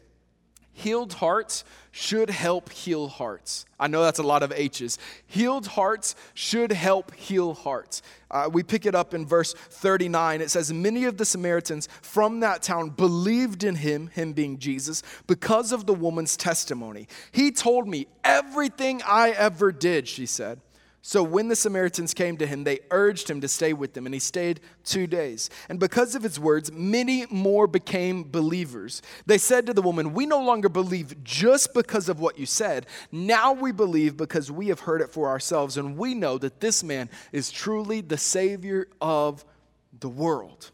Healed 0.72 1.14
hearts 1.14 1.64
should 1.90 2.30
help 2.30 2.70
heal 2.70 3.08
hearts. 3.08 3.66
I 3.78 3.88
know 3.88 4.02
that's 4.04 4.20
a 4.20 4.22
lot 4.22 4.44
of 4.44 4.52
H's. 4.52 4.98
Healed 5.26 5.66
hearts 5.66 6.14
should 6.32 6.70
help 6.70 7.12
heal 7.12 7.54
hearts. 7.54 8.02
Uh, 8.30 8.48
we 8.52 8.62
pick 8.62 8.86
it 8.86 8.94
up 8.94 9.14
in 9.14 9.26
verse 9.26 9.52
39. 9.52 10.40
It 10.40 10.50
says, 10.52 10.72
Many 10.72 11.06
of 11.06 11.16
the 11.16 11.24
Samaritans 11.24 11.88
from 12.02 12.38
that 12.38 12.62
town 12.62 12.90
believed 12.90 13.64
in 13.64 13.74
him, 13.74 14.06
him 14.06 14.32
being 14.32 14.56
Jesus, 14.56 15.02
because 15.26 15.72
of 15.72 15.86
the 15.86 15.94
woman's 15.94 16.36
testimony. 16.36 17.08
He 17.32 17.50
told 17.50 17.88
me 17.88 18.06
everything 18.22 19.02
I 19.04 19.30
ever 19.30 19.72
did, 19.72 20.06
she 20.06 20.24
said. 20.24 20.60
So 21.02 21.22
when 21.22 21.48
the 21.48 21.56
Samaritans 21.56 22.12
came 22.12 22.36
to 22.36 22.46
him, 22.46 22.64
they 22.64 22.80
urged 22.90 23.30
him 23.30 23.40
to 23.40 23.48
stay 23.48 23.72
with 23.72 23.94
them, 23.94 24.04
and 24.04 24.14
he 24.14 24.18
stayed 24.18 24.60
two 24.84 25.06
days. 25.06 25.48
And 25.70 25.80
because 25.80 26.14
of 26.14 26.22
his 26.22 26.38
words, 26.38 26.70
many 26.70 27.26
more 27.30 27.66
became 27.66 28.22
believers. 28.30 29.00
They 29.24 29.38
said 29.38 29.66
to 29.66 29.72
the 29.72 29.80
woman, 29.80 30.12
We 30.12 30.26
no 30.26 30.42
longer 30.42 30.68
believe 30.68 31.24
just 31.24 31.72
because 31.72 32.10
of 32.10 32.20
what 32.20 32.38
you 32.38 32.44
said. 32.44 32.86
Now 33.10 33.54
we 33.54 33.72
believe 33.72 34.18
because 34.18 34.50
we 34.50 34.68
have 34.68 34.80
heard 34.80 35.00
it 35.00 35.08
for 35.08 35.28
ourselves, 35.28 35.78
and 35.78 35.96
we 35.96 36.14
know 36.14 36.36
that 36.36 36.60
this 36.60 36.84
man 36.84 37.08
is 37.32 37.50
truly 37.50 38.02
the 38.02 38.18
Savior 38.18 38.86
of 39.00 39.44
the 40.00 40.08
world. 40.08 40.70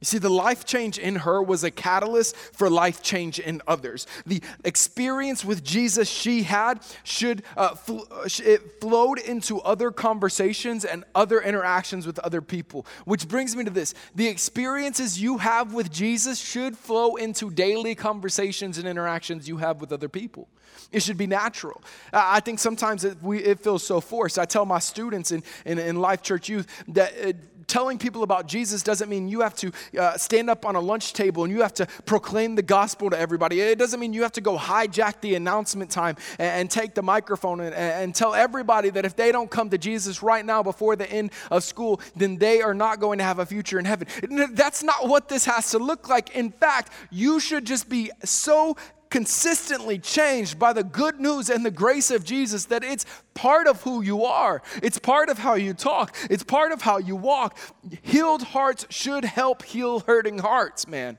You 0.00 0.04
see, 0.04 0.18
the 0.18 0.30
life 0.30 0.64
change 0.64 0.96
in 0.98 1.16
her 1.16 1.42
was 1.42 1.64
a 1.64 1.72
catalyst 1.72 2.36
for 2.36 2.70
life 2.70 3.02
change 3.02 3.40
in 3.40 3.60
others. 3.66 4.06
The 4.26 4.40
experience 4.64 5.44
with 5.44 5.64
Jesus 5.64 6.08
she 6.08 6.44
had 6.44 6.80
should 7.02 7.42
uh, 7.56 7.74
fl- 7.74 8.02
uh, 8.12 8.28
it 8.44 8.80
flowed 8.80 9.18
into 9.18 9.60
other 9.62 9.90
conversations 9.90 10.84
and 10.84 11.02
other 11.16 11.40
interactions 11.40 12.06
with 12.06 12.20
other 12.20 12.40
people. 12.40 12.86
Which 13.06 13.26
brings 13.26 13.56
me 13.56 13.64
to 13.64 13.70
this: 13.70 13.92
the 14.14 14.28
experiences 14.28 15.20
you 15.20 15.38
have 15.38 15.74
with 15.74 15.90
Jesus 15.90 16.38
should 16.38 16.78
flow 16.78 17.16
into 17.16 17.50
daily 17.50 17.96
conversations 17.96 18.78
and 18.78 18.86
interactions 18.86 19.48
you 19.48 19.56
have 19.56 19.80
with 19.80 19.92
other 19.92 20.08
people. 20.08 20.48
It 20.92 21.02
should 21.02 21.18
be 21.18 21.26
natural. 21.26 21.82
I 22.12 22.40
think 22.40 22.60
sometimes 22.60 23.04
it, 23.04 23.20
we, 23.20 23.40
it 23.40 23.60
feels 23.60 23.84
so 23.84 24.00
forced. 24.00 24.38
I 24.38 24.44
tell 24.44 24.64
my 24.64 24.78
students 24.78 25.32
in, 25.32 25.42
in, 25.64 25.78
in 25.78 25.96
Life 25.96 26.22
Church 26.22 26.48
Youth 26.48 26.66
that 26.88 27.14
it, 27.14 27.36
telling 27.68 27.98
people 27.98 28.22
about 28.22 28.46
Jesus 28.46 28.82
doesn't 28.82 29.08
mean 29.08 29.28
you 29.28 29.42
have 29.42 29.54
to 29.56 29.70
uh, 29.98 30.16
stand 30.16 30.50
up 30.50 30.66
on 30.66 30.74
a 30.74 30.80
lunch 30.80 31.12
table 31.12 31.44
and 31.44 31.52
you 31.52 31.62
have 31.62 31.74
to 31.74 31.86
proclaim 32.06 32.54
the 32.54 32.62
gospel 32.62 33.10
to 33.10 33.18
everybody. 33.18 33.60
It 33.60 33.78
doesn't 33.78 34.00
mean 34.00 34.12
you 34.12 34.22
have 34.22 34.32
to 34.32 34.40
go 34.40 34.56
hijack 34.58 35.20
the 35.20 35.34
announcement 35.34 35.90
time 35.90 36.16
and, 36.38 36.48
and 36.48 36.70
take 36.70 36.94
the 36.94 37.02
microphone 37.02 37.60
and, 37.60 37.74
and 37.74 38.14
tell 38.14 38.34
everybody 38.34 38.90
that 38.90 39.04
if 39.04 39.14
they 39.14 39.30
don't 39.30 39.50
come 39.50 39.70
to 39.70 39.78
Jesus 39.78 40.22
right 40.22 40.44
now 40.44 40.62
before 40.62 40.96
the 40.96 41.10
end 41.10 41.30
of 41.50 41.62
school, 41.62 42.00
then 42.16 42.36
they 42.38 42.62
are 42.62 42.74
not 42.74 43.00
going 43.00 43.18
to 43.18 43.24
have 43.24 43.38
a 43.38 43.46
future 43.46 43.78
in 43.78 43.84
heaven. 43.84 44.08
That's 44.52 44.82
not 44.82 45.06
what 45.06 45.28
this 45.28 45.44
has 45.44 45.70
to 45.72 45.78
look 45.78 46.08
like. 46.08 46.34
In 46.34 46.50
fact, 46.50 46.92
you 47.10 47.38
should 47.38 47.64
just 47.64 47.88
be 47.88 48.10
so 48.24 48.76
consistently 49.10 49.98
changed 49.98 50.58
by 50.58 50.72
the 50.72 50.84
good 50.84 51.20
news 51.20 51.50
and 51.50 51.64
the 51.64 51.70
grace 51.70 52.10
of 52.10 52.24
Jesus 52.24 52.66
that 52.66 52.84
it's 52.84 53.06
part 53.34 53.66
of 53.66 53.82
who 53.82 54.02
you 54.02 54.24
are. 54.24 54.62
It's 54.82 54.98
part 54.98 55.28
of 55.28 55.38
how 55.38 55.54
you 55.54 55.74
talk. 55.74 56.16
It's 56.30 56.42
part 56.42 56.72
of 56.72 56.82
how 56.82 56.98
you 56.98 57.16
walk. 57.16 57.58
Healed 58.02 58.42
hearts 58.42 58.86
should 58.90 59.24
help 59.24 59.62
heal 59.62 60.00
hurting 60.00 60.38
hearts, 60.38 60.86
man. 60.86 61.18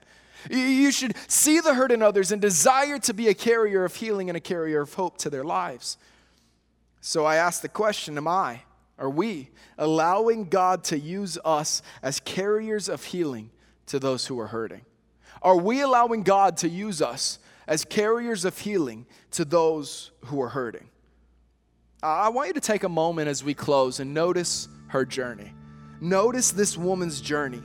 You 0.49 0.91
should 0.91 1.15
see 1.28 1.60
the 1.60 1.73
hurt 1.73 1.91
in 1.91 2.02
others 2.02 2.32
and 2.32 2.41
desire 2.41 2.97
to 2.99 3.13
be 3.13 3.28
a 3.28 3.34
carrier 3.34 3.84
of 3.84 3.95
healing 3.95 4.30
and 4.30 4.38
a 4.38 4.41
carrier 4.41 4.82
of 4.82 4.93
hope 4.93 5.17
to 5.19 5.30
their 5.30 5.43
lives. 5.43 5.97
So 7.02 7.25
I 7.25 7.36
ask 7.36 7.62
the 7.62 7.69
question 7.69 8.17
Am 8.17 8.28
I, 8.28 8.62
are 8.97 9.10
we, 9.10 9.49
allowing 9.78 10.45
God 10.45 10.84
to 10.86 10.99
use 10.99 11.38
us 11.43 11.82
as 12.02 12.19
carriers 12.19 12.88
of 12.88 13.04
healing 13.04 13.52
to 13.88 13.99
those 13.99 14.28
who 14.28 14.39
are 14.39 14.47
hurting? 14.47 14.82
Are 15.41 15.58
we 15.58 15.82
allowing 15.82 16.23
God 16.23 16.58
to 16.58 16.69
use 16.69 17.02
us 17.02 17.39
as 17.69 17.86
carriers 17.86 18.43
of 18.43 18.58
healing 18.58 19.05
to 19.32 19.45
those 19.45 20.12
who 20.25 20.41
are 20.41 20.49
hurting? 20.49 20.89
I 22.01 22.29
want 22.29 22.47
you 22.47 22.53
to 22.55 22.60
take 22.60 22.84
a 22.84 22.89
moment 22.89 23.27
as 23.27 23.43
we 23.43 23.53
close 23.53 23.99
and 23.99 24.13
notice 24.13 24.67
her 24.88 25.05
journey. 25.05 25.53
Notice 26.01 26.51
this 26.51 26.75
woman's 26.75 27.21
journey. 27.21 27.62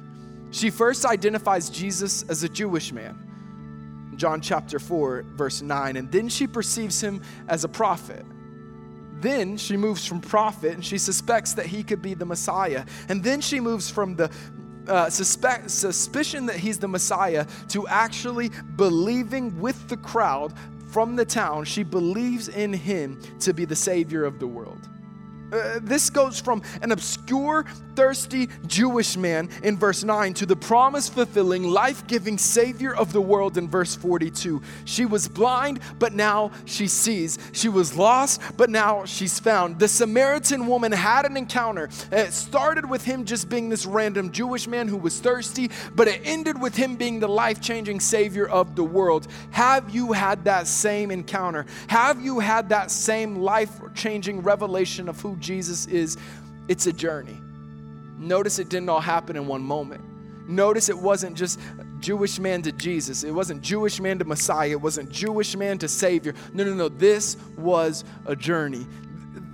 She 0.51 0.71
first 0.71 1.05
identifies 1.05 1.71
Jesus 1.71 2.23
as 2.29 2.43
a 2.43 2.49
Jewish 2.49 2.93
man. 2.93 4.13
John 4.17 4.41
chapter 4.41 4.79
4, 4.79 5.25
verse 5.35 5.63
9. 5.63 5.97
And 5.97 6.13
then 6.13 6.29
she 6.29 6.47
perceives 6.47 7.01
him 7.01 7.23
as 7.49 7.65
a 7.65 7.69
prophet. 7.69 8.25
Then 9.21 9.57
she 9.57 9.77
moves 9.77 10.05
from 10.05 10.21
prophet 10.21 10.75
and 10.75 10.85
she 10.85 10.99
suspects 10.99 11.55
that 11.55 11.67
he 11.67 11.83
could 11.83 12.03
be 12.03 12.15
the 12.15 12.27
Messiah. 12.27 12.85
And 13.09 13.25
then 13.25 13.41
she 13.41 13.59
moves 13.59 13.89
from 13.89 14.17
the 14.17 14.31
uh, 14.89 15.11
suspect, 15.11 15.71
suspicion 15.71 16.47
that 16.47 16.57
he's 16.57 16.79
the 16.79 16.89
Messiah 16.89 17.47
to 17.69 17.87
actually 17.89 18.51
believing 18.77 19.61
with 19.61 19.89
the 19.89 19.97
crowd 19.97 20.53
from 20.91 21.17
the 21.17 21.25
town. 21.25 21.65
She 21.65 21.83
believes 21.83 22.49
in 22.49 22.73
him 22.73 23.21
to 23.41 23.53
be 23.53 23.65
the 23.65 23.77
Savior 23.77 24.25
of 24.25 24.39
the 24.39 24.47
world. 24.47 24.89
Uh, 25.55 25.79
this 25.83 26.11
goes 26.11 26.41
from 26.41 26.63
an 26.83 26.91
obscure, 26.91 27.65
thirsty 27.95 28.49
Jewish 28.67 29.17
man 29.17 29.49
in 29.63 29.77
verse 29.77 30.03
9 30.03 30.35
to 30.35 30.47
the 30.47 30.57
promise 30.57 31.09
fulfilling, 31.09 31.63
life 31.63 32.05
giving 32.09 32.39
Savior 32.39 32.93
of 32.95 33.13
the 33.13 33.21
world 33.21 33.57
in 33.57 33.69
verse 33.69 33.95
42. 33.95 34.61
She 34.85 35.07
was 35.07 35.29
blind, 35.29 35.79
but 36.01 36.13
now 36.13 36.51
she 36.65 36.89
sees. 36.89 37.39
She 37.53 37.69
was 37.69 37.97
lost, 37.97 38.41
but 38.57 38.69
now 38.69 39.05
she's 39.05 39.39
found. 39.39 39.79
The 39.79 39.87
Samaritan 39.87 40.67
woman 40.67 40.91
had 40.91 41.25
an 41.25 41.37
encounter. 41.37 41.89
It 42.11 42.33
started 42.33 42.89
with 42.89 43.05
him 43.05 43.25
just 43.25 43.49
being 43.49 43.69
this 43.69 43.87
random 43.87 44.33
Jewish 44.33 44.67
man 44.67 44.89
who 44.89 44.97
was 44.97 45.21
thirsty, 45.21 45.71
but 45.95 46.09
it 46.09 46.21
ended 46.25 46.61
with 46.61 46.75
him 46.75 46.97
being 46.97 47.21
the 47.21 47.29
life 47.29 47.61
changing 47.61 48.01
Savior 48.01 48.49
of 48.49 48.75
the 48.75 48.85
world. 48.85 49.29
Have 49.53 49.95
you 49.95 50.13
had 50.13 50.45
that 50.47 50.67
same 50.67 51.13
encounter? 51.13 51.65
Have 51.87 52.21
you 52.21 52.41
had 52.41 52.71
that 52.71 52.91
same 52.91 53.37
life 53.37 53.71
changing 53.95 54.43
revelation 54.43 55.09
of 55.09 55.21
who 55.21 55.37
Jesus 55.45 55.87
is, 55.87 56.17
it's 56.67 56.87
a 56.87 56.93
journey. 56.93 57.39
Notice 58.19 58.59
it 58.59 58.71
didn't 58.71 58.89
all 58.89 59.01
happen 59.01 59.37
in 59.37 59.47
one 59.47 59.63
moment. 59.63 60.03
Notice 60.49 60.89
it 60.89 60.99
wasn't 60.99 61.37
just 61.37 61.61
Jewish 62.01 62.39
man 62.39 62.63
to 62.63 62.73
Jesus. 62.73 63.25
It 63.25 63.31
wasn't 63.31 63.63
Jewish 63.63 64.01
man 64.01 64.19
to 64.19 64.25
Messiah. 64.25 64.71
It 64.71 64.81
wasn't 64.81 65.11
Jewish 65.11 65.57
man 65.57 65.79
to 65.79 65.89
Savior. 65.89 66.35
No, 66.53 66.65
no, 66.65 66.75
no. 66.75 66.89
This 66.89 67.37
was 67.57 68.05
a 68.27 68.35
journey. 68.35 68.87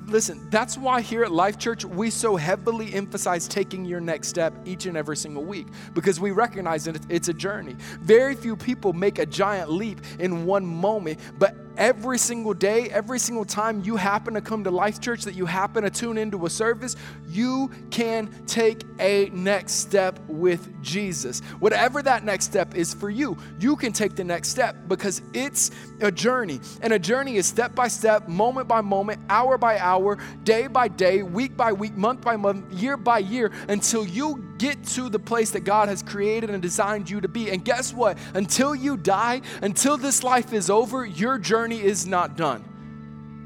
Listen, 0.07 0.49
that's 0.51 0.77
why 0.77 1.01
here 1.01 1.23
at 1.23 1.31
Life 1.31 1.59
Church, 1.59 1.85
we 1.85 2.11
so 2.11 2.35
heavily 2.35 2.93
emphasize 2.93 3.47
taking 3.47 3.85
your 3.85 4.01
next 4.01 4.29
step 4.29 4.53
each 4.65 4.87
and 4.87 4.97
every 4.97 5.17
single 5.17 5.45
week 5.45 5.69
because 5.95 6.19
we 6.19 6.33
recognize 6.33 6.85
that 6.85 7.01
it's 7.09 7.29
a 7.29 7.35
journey. 7.35 7.77
Very 8.01 8.35
few 8.35 8.57
people 8.57 8.93
make 8.93 9.21
a 9.21 9.27
giant 9.27 9.71
leap 9.71 10.01
in 10.19 10.47
one 10.47 10.67
moment, 10.67 11.21
but 11.39 11.55
every 11.81 12.19
single 12.19 12.53
day, 12.53 12.91
every 12.91 13.19
single 13.19 13.45
time 13.45 13.83
you 13.83 13.97
happen 13.97 14.35
to 14.35 14.41
come 14.41 14.63
to 14.63 14.71
Life 14.71 15.01
Church, 15.01 15.23
that 15.23 15.35
you 15.35 15.47
happen 15.47 15.83
to 15.83 15.91
tune 15.91 16.19
into 16.19 16.45
a 16.45 16.51
service, 16.51 16.95
you 17.27 17.71
can 17.91 18.29
take 18.47 18.83
a 19.01 19.31
next 19.33 19.73
step 19.73 20.19
with 20.29 20.83
Jesus. 20.83 21.41
Whatever 21.59 22.03
that 22.03 22.23
next 22.23 22.45
step 22.45 22.75
is 22.75 22.93
for 22.93 23.09
you, 23.09 23.37
you 23.59 23.77
can 23.77 23.93
take 23.93 24.15
the 24.15 24.23
next 24.23 24.51
step 24.51 24.77
because 24.89 25.23
it's 25.33 25.71
a 26.01 26.13
journey. 26.13 26.61
And 26.83 26.93
a 26.93 26.99
journey 26.99 27.37
is 27.37 27.47
step 27.47 27.75
by 27.75 27.89
step, 27.89 28.29
moment 28.29 28.69
by 28.69 28.83
moment, 28.83 29.21
hour 29.31 29.57
by 29.57 29.79
hour, 29.79 30.19
day 30.45 30.67
by 30.67 30.89
day, 30.89 31.23
week 31.23 31.57
by 31.57 31.73
week, 31.73 31.97
month 31.97 32.21
by 32.21 32.37
month, 32.37 32.71
year 32.75 32.99
by 32.99 33.21
year, 33.21 33.51
until 33.69 34.07
you 34.07 34.45
get 34.59 34.85
to 34.85 35.09
the 35.09 35.19
place 35.19 35.53
that 35.53 35.61
God 35.61 35.89
has 35.89 36.03
created 36.03 36.51
and 36.51 36.61
designed 36.61 37.09
you 37.09 37.23
to 37.23 37.29
be. 37.29 37.51
And 37.51 37.65
guess 37.65 37.95
what? 37.95 38.19
Until 38.35 38.75
you 38.75 38.99
die, 38.99 39.41
until 39.63 39.97
this 39.97 40.23
life 40.23 40.53
is 40.53 40.69
over, 40.69 41.07
your 41.07 41.39
journey 41.39 41.70
is 41.79 42.07
not 42.07 42.37
done. 42.37 42.65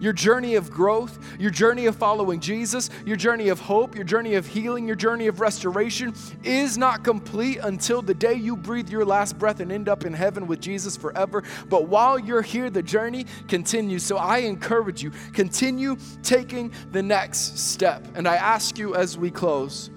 Your 0.01 0.13
journey 0.13 0.57
of 0.57 0.71
growth, 0.71 1.19
your 1.39 1.51
journey 1.51 1.87
of 1.87 1.97
following 1.97 2.41
Jesus, 2.41 2.91
your 3.07 3.17
journey 3.17 3.49
of 3.49 3.61
hope, 3.61 3.95
your 3.95 4.05
journey 4.05 4.35
of 4.35 4.47
healing, 4.47 4.87
your 4.87 4.97
journey 4.97 5.29
of 5.29 5.41
restoration 5.41 6.13
is 6.43 6.77
not 6.77 7.05
complete 7.05 7.59
until 7.63 8.03
the 8.03 8.13
day 8.13 8.35
you 8.35 8.57
breathe 8.57 8.91
your 8.91 9.05
last 9.05 9.39
breath 9.39 9.61
and 9.61 9.73
end 9.73 9.89
up 9.89 10.05
in 10.05 10.13
heaven 10.13 10.47
with 10.47 10.61
Jesus 10.61 10.97
forever. 10.97 11.43
But 11.71 11.89
while 11.89 12.19
you're 12.19 12.43
here, 12.43 12.71
the 12.71 12.83
journey 12.83 13.25
continues. 13.49 14.03
So 14.03 14.19
I 14.19 14.39
encourage 14.39 15.03
you, 15.03 15.13
continue 15.33 15.97
taking 16.23 16.73
the 16.93 17.03
next 17.03 17.59
step. 17.59 18.07
And 18.15 18.29
I 18.29 18.35
ask 18.37 18.77
you 18.77 18.97
as 18.97 19.17
we 19.17 19.31
close, 19.31 19.91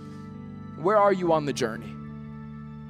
where 0.77 0.97
are 0.97 1.11
you 1.11 1.33
on 1.33 1.45
the 1.45 1.53
journey? 1.53 1.96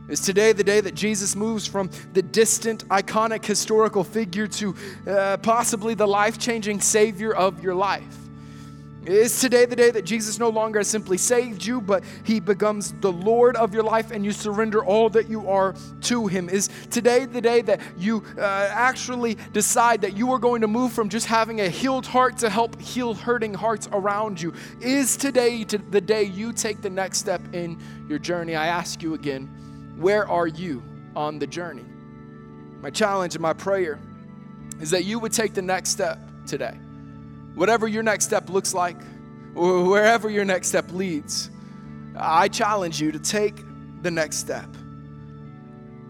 Is 0.08 0.22
today 0.22 0.54
the 0.54 0.64
day 0.64 0.80
that 0.80 0.96
Jesus 0.96 1.36
moves 1.36 1.68
from 1.68 1.90
the 2.14 2.22
distant, 2.22 2.88
iconic, 2.88 3.44
historical 3.44 4.06
figure 4.06 4.48
to 4.48 4.76
uh, 5.06 5.38
possibly 5.38 5.96
the 5.96 6.08
life 6.08 6.38
changing 6.38 6.80
Savior 6.80 7.34
of 7.34 7.62
your 7.62 7.76
life? 7.76 8.18
Is 9.06 9.40
today 9.40 9.66
the 9.66 9.76
day 9.76 9.90
that 9.92 10.04
Jesus 10.04 10.38
no 10.38 10.50
longer 10.50 10.84
simply 10.84 11.18
saved 11.18 11.66
you, 11.66 11.80
but 11.80 12.04
he 12.26 12.42
becomes 12.42 12.92
the 12.94 13.12
Lord 13.12 13.56
of 13.56 13.74
your 13.74 13.84
life 13.84 14.12
and 14.12 14.24
you 14.24 14.34
surrender 14.34 14.84
all 14.84 15.10
that 15.12 15.30
you 15.30 15.50
are 15.50 15.76
to 16.02 16.28
him? 16.28 16.50
Is 16.50 16.70
today 16.90 17.26
the 17.26 17.40
day 17.40 17.62
that 17.62 17.80
you 17.98 18.24
uh, 18.38 18.42
actually 18.72 19.36
decide 19.54 20.02
that 20.02 20.18
you 20.18 20.32
are 20.34 20.40
going 20.40 20.60
to 20.62 20.68
move 20.68 20.92
from 20.92 21.08
just 21.08 21.26
having 21.26 21.62
a 21.62 21.70
healed 21.70 22.06
heart 22.06 22.38
to 22.40 22.50
help 22.50 22.80
heal 22.82 23.14
hurting 23.14 23.54
hearts 23.54 23.88
around 23.94 24.42
you? 24.42 24.54
Is 24.82 25.16
today 25.16 25.64
the 25.64 26.02
day 26.02 26.24
you 26.24 26.52
take 26.52 26.82
the 26.82 26.90
next 26.90 27.20
step 27.20 27.42
in 27.54 27.78
your 28.10 28.20
journey? 28.20 28.56
I 28.56 28.68
ask 28.68 29.02
you 29.02 29.14
again, 29.14 29.50
where 29.98 30.28
are 30.28 30.48
you 30.48 30.84
on 31.16 31.40
the 31.40 31.48
journey? 31.48 31.86
My 32.82 32.90
challenge 32.90 33.36
and 33.36 33.42
my 33.42 33.54
prayer 33.54 34.00
is 34.80 34.92
that 34.92 35.06
you 35.06 35.20
would 35.20 35.34
take 35.34 35.54
the 35.54 35.62
next 35.62 35.90
step 35.90 36.20
today 36.46 36.78
whatever 37.58 37.88
your 37.88 38.04
next 38.04 38.26
step 38.26 38.50
looks 38.50 38.74
like, 38.74 38.98
or 39.56 39.84
wherever 39.84 40.30
your 40.30 40.46
next 40.46 40.68
step 40.68 40.92
leads, 40.92 41.50
I 42.16 42.48
challenge 42.48 43.02
you 43.02 43.12
to 43.12 43.20
take 43.20 43.56
the 44.04 44.12
next 44.12 44.38
step. 44.38 44.70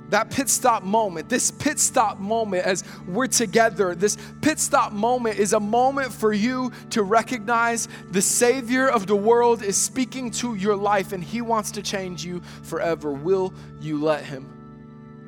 That 0.09 0.29
pit 0.29 0.47
stop 0.47 0.83
moment, 0.83 1.27
this 1.27 1.51
pit 1.51 1.79
stop 1.79 2.19
moment 2.19 2.65
as 2.65 2.83
we're 3.07 3.27
together, 3.27 3.93
this 3.93 4.17
pit 4.41 4.59
stop 4.59 4.93
moment 4.93 5.37
is 5.37 5.53
a 5.53 5.59
moment 5.59 6.13
for 6.13 6.31
you 6.31 6.71
to 6.91 7.03
recognize 7.03 7.89
the 8.11 8.21
Savior 8.21 8.87
of 8.87 9.05
the 9.05 9.15
world 9.15 9.61
is 9.63 9.75
speaking 9.75 10.31
to 10.31 10.55
your 10.55 10.75
life 10.75 11.11
and 11.11 11.23
He 11.23 11.41
wants 11.41 11.71
to 11.71 11.81
change 11.81 12.23
you 12.23 12.41
forever. 12.63 13.11
Will 13.11 13.53
you 13.81 14.01
let 14.01 14.23
Him? 14.23 14.53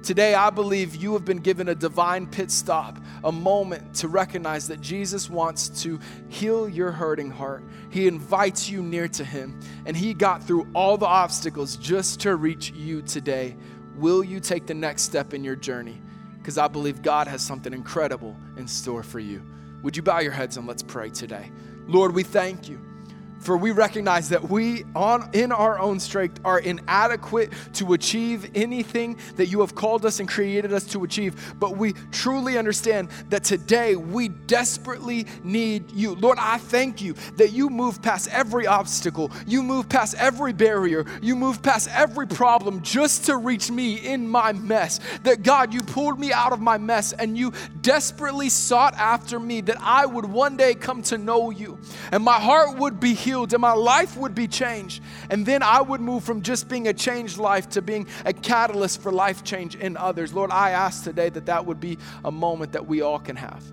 Today, 0.02 0.34
I 0.34 0.50
believe 0.50 0.96
you 0.96 1.12
have 1.12 1.26
been 1.26 1.39
given 1.39 1.68
a 1.68 1.76
divine 1.76 2.26
pit 2.26 2.50
stop, 2.52 2.98
a 3.26 3.32
moment 3.34 3.94
to 3.96 4.08
recognize 4.08 4.65
that 4.70 4.80
Jesus 4.80 5.30
wants 5.30 5.68
to 5.84 6.00
heal 6.30 6.70
your 6.70 6.89
hurting 6.89 7.30
heart. 7.30 7.63
He 7.89 8.08
invites 8.08 8.70
you 8.70 8.82
near 8.82 9.10
to 9.10 9.26
Him, 9.26 9.60
and 9.86 9.98
He 9.98 10.13
got 10.13 10.42
through 10.42 10.70
all 10.74 10.98
the 10.98 11.06
obstacles 11.06 11.76
just 11.76 12.22
to 12.22 12.38
reach 12.38 12.72
you 12.72 13.02
today. 13.02 13.58
Will 14.00 14.24
you 14.24 14.40
take 14.40 14.66
the 14.66 14.74
next 14.74 15.04
step 15.04 15.34
in 15.34 15.44
your 15.44 15.58
journey? 15.58 16.02
Because 16.38 16.58
I 16.58 16.70
believe 16.70 17.02
God 17.02 17.28
has 17.28 17.42
something 17.42 17.74
incredible 17.74 18.34
in 18.56 18.66
store 18.66 19.04
for 19.04 19.20
you. 19.20 19.44
Would 19.84 19.98
you 19.98 20.04
bow 20.04 20.20
your 20.20 20.32
heads 20.32 20.56
and 20.56 20.66
let's 20.66 20.82
pray 20.82 21.10
today? 21.10 21.52
Lord, 21.86 22.16
we 22.16 22.24
thank 22.24 22.70
you 22.70 22.80
for 23.39 23.58
we 23.58 23.71
recognize 23.71 24.30
that 24.30 24.49
we 24.49 24.84
on 24.95 25.30
in 25.34 25.52
our 25.52 25.80
own 25.80 25.99
strength 25.99 26.39
are 26.43 26.60
inadequate 26.60 27.52
to 27.73 27.93
achieve 27.93 28.52
anything 28.56 29.17
that 29.38 29.47
you 29.47 29.62
have 29.62 29.75
called 29.75 30.06
us 30.06 30.19
and 30.19 30.28
created 30.28 30.73
us 30.73 30.86
to 30.86 31.04
achieve. 31.04 31.56
But 31.60 31.78
we 31.78 31.93
truly 32.12 32.58
understand 32.58 33.10
that 33.30 33.43
today 33.43 33.95
we 33.95 34.30
desperately 34.30 35.25
need 35.43 35.91
you. 35.91 36.15
Lord 36.15 36.38
i 36.39 36.58
thank 36.58 37.02
you 37.02 37.13
that 37.38 37.52
you 37.52 37.69
move 37.69 38.02
past 38.02 38.28
every 38.32 38.67
obstacle 38.67 39.32
you 39.47 39.63
move 39.63 39.89
past 39.89 40.15
every 40.17 40.54
barrier 40.54 41.06
you 41.21 41.36
move 41.36 41.62
past 41.62 41.89
every 41.91 42.28
problem 42.28 42.82
just 42.82 43.25
to 43.25 43.38
reach 43.38 43.71
me 43.71 43.95
in 43.95 44.28
my 44.28 44.54
mess. 44.54 44.99
That 45.23 45.43
god 45.43 45.73
you 45.73 45.82
pulled 45.82 46.19
me 46.19 46.32
out 46.34 46.52
of 46.52 46.60
my 46.60 46.78
mess 46.78 47.13
and 47.13 47.38
you 47.38 47.54
desperately 47.82 48.49
sought 48.49 48.93
after 48.95 49.39
me 49.39 49.62
that 49.62 49.78
i 49.82 50.06
would 50.06 50.25
one 50.25 50.58
day 50.58 50.75
come 50.75 51.02
to 51.04 51.17
know 51.17 51.49
you. 51.49 51.80
And 52.12 52.23
my 52.23 52.39
heart 52.39 52.78
would 52.78 52.99
be 52.99 53.13
healed 53.13 53.29
and 53.34 53.60
my 53.60 53.74
life 53.74 54.18
would 54.18 54.36
be 54.36 54.48
changed. 54.48 55.04
And 55.30 55.46
then 55.46 55.63
I 55.63 55.82
would 55.82 56.02
move 56.02 56.24
from 56.24 56.42
just 56.42 56.68
being 56.68 56.88
a 56.88 56.94
changed 56.94 57.38
life 57.38 57.70
to 57.70 57.82
being 57.82 58.08
a 58.26 58.34
catalyst 58.34 59.02
for 59.02 59.12
life 59.12 59.44
change 59.44 59.76
in 59.76 59.98
others. 59.98 60.34
Lord, 60.34 60.52
I 60.52 60.72
ask 60.72 61.04
today 61.04 61.30
that 61.30 61.46
that 61.46 61.65
would 61.65 61.80
be 61.80 61.98
a 62.26 62.32
moment 62.32 62.74
that 62.74 62.88
we 62.88 63.02
all 63.02 63.20
can 63.20 63.36
have. 63.36 63.63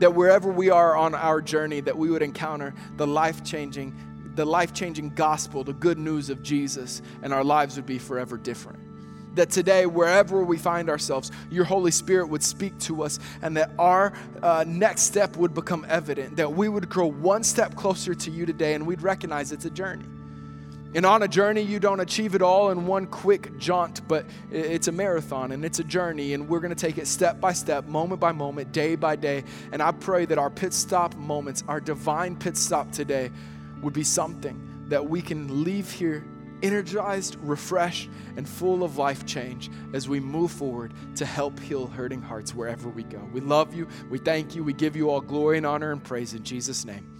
That 0.00 0.14
wherever 0.14 0.50
we 0.50 0.70
are 0.70 0.96
on 0.96 1.14
our 1.14 1.40
journey, 1.40 1.80
that 1.80 1.96
we 1.96 2.10
would 2.10 2.22
encounter 2.22 2.74
the 2.96 3.06
life 3.06 3.44
changing, 3.44 3.94
the 4.34 4.44
life 4.44 4.72
changing 4.74 5.10
gospel, 5.10 5.64
the 5.64 5.72
good 5.72 5.98
news 5.98 6.30
of 6.30 6.42
Jesus, 6.42 7.00
and 7.22 7.32
our 7.32 7.44
lives 7.44 7.76
would 7.76 7.86
be 7.86 7.98
forever 7.98 8.36
different. 8.36 8.83
That 9.34 9.50
today, 9.50 9.86
wherever 9.86 10.42
we 10.44 10.58
find 10.58 10.88
ourselves, 10.88 11.30
your 11.50 11.64
Holy 11.64 11.90
Spirit 11.90 12.28
would 12.28 12.42
speak 12.42 12.78
to 12.80 13.02
us 13.02 13.18
and 13.42 13.56
that 13.56 13.70
our 13.78 14.12
uh, 14.42 14.64
next 14.66 15.02
step 15.02 15.36
would 15.36 15.54
become 15.54 15.84
evident, 15.88 16.36
that 16.36 16.52
we 16.52 16.68
would 16.68 16.88
grow 16.88 17.06
one 17.06 17.42
step 17.42 17.74
closer 17.74 18.14
to 18.14 18.30
you 18.30 18.46
today 18.46 18.74
and 18.74 18.86
we'd 18.86 19.02
recognize 19.02 19.52
it's 19.52 19.64
a 19.64 19.70
journey. 19.70 20.06
And 20.94 21.04
on 21.04 21.24
a 21.24 21.28
journey, 21.28 21.62
you 21.62 21.80
don't 21.80 21.98
achieve 21.98 22.36
it 22.36 22.42
all 22.42 22.70
in 22.70 22.86
one 22.86 23.06
quick 23.08 23.58
jaunt, 23.58 24.06
but 24.06 24.24
it's 24.52 24.86
a 24.86 24.92
marathon 24.92 25.50
and 25.50 25.64
it's 25.64 25.80
a 25.80 25.84
journey, 25.84 26.34
and 26.34 26.48
we're 26.48 26.60
going 26.60 26.74
to 26.74 26.80
take 26.80 26.98
it 26.98 27.08
step 27.08 27.40
by 27.40 27.52
step, 27.52 27.86
moment 27.86 28.20
by 28.20 28.30
moment, 28.30 28.70
day 28.70 28.94
by 28.94 29.16
day. 29.16 29.42
And 29.72 29.82
I 29.82 29.90
pray 29.90 30.24
that 30.26 30.38
our 30.38 30.50
pit 30.50 30.72
stop 30.72 31.16
moments, 31.16 31.64
our 31.66 31.80
divine 31.80 32.36
pit 32.36 32.56
stop 32.56 32.92
today, 32.92 33.32
would 33.82 33.92
be 33.92 34.04
something 34.04 34.86
that 34.88 35.04
we 35.04 35.20
can 35.20 35.64
leave 35.64 35.90
here 35.90 36.24
energized, 36.62 37.36
refreshed, 37.40 38.10
and 38.36 38.48
full 38.48 38.82
of 38.82 38.98
life 38.98 39.26
change 39.26 39.70
as 39.92 40.08
we 40.08 40.20
move 40.20 40.50
forward 40.50 40.92
to 41.16 41.26
help 41.26 41.58
heal 41.60 41.86
hurting 41.86 42.22
hearts 42.22 42.54
wherever 42.54 42.88
we 42.88 43.04
go. 43.04 43.20
We 43.32 43.40
love 43.40 43.74
you. 43.74 43.88
We 44.10 44.18
thank 44.18 44.54
you. 44.54 44.64
We 44.64 44.72
give 44.72 44.96
you 44.96 45.10
all 45.10 45.20
glory 45.20 45.58
and 45.58 45.66
honor 45.66 45.92
and 45.92 46.02
praise 46.02 46.34
in 46.34 46.42
Jesus' 46.42 46.84
name. 46.84 47.13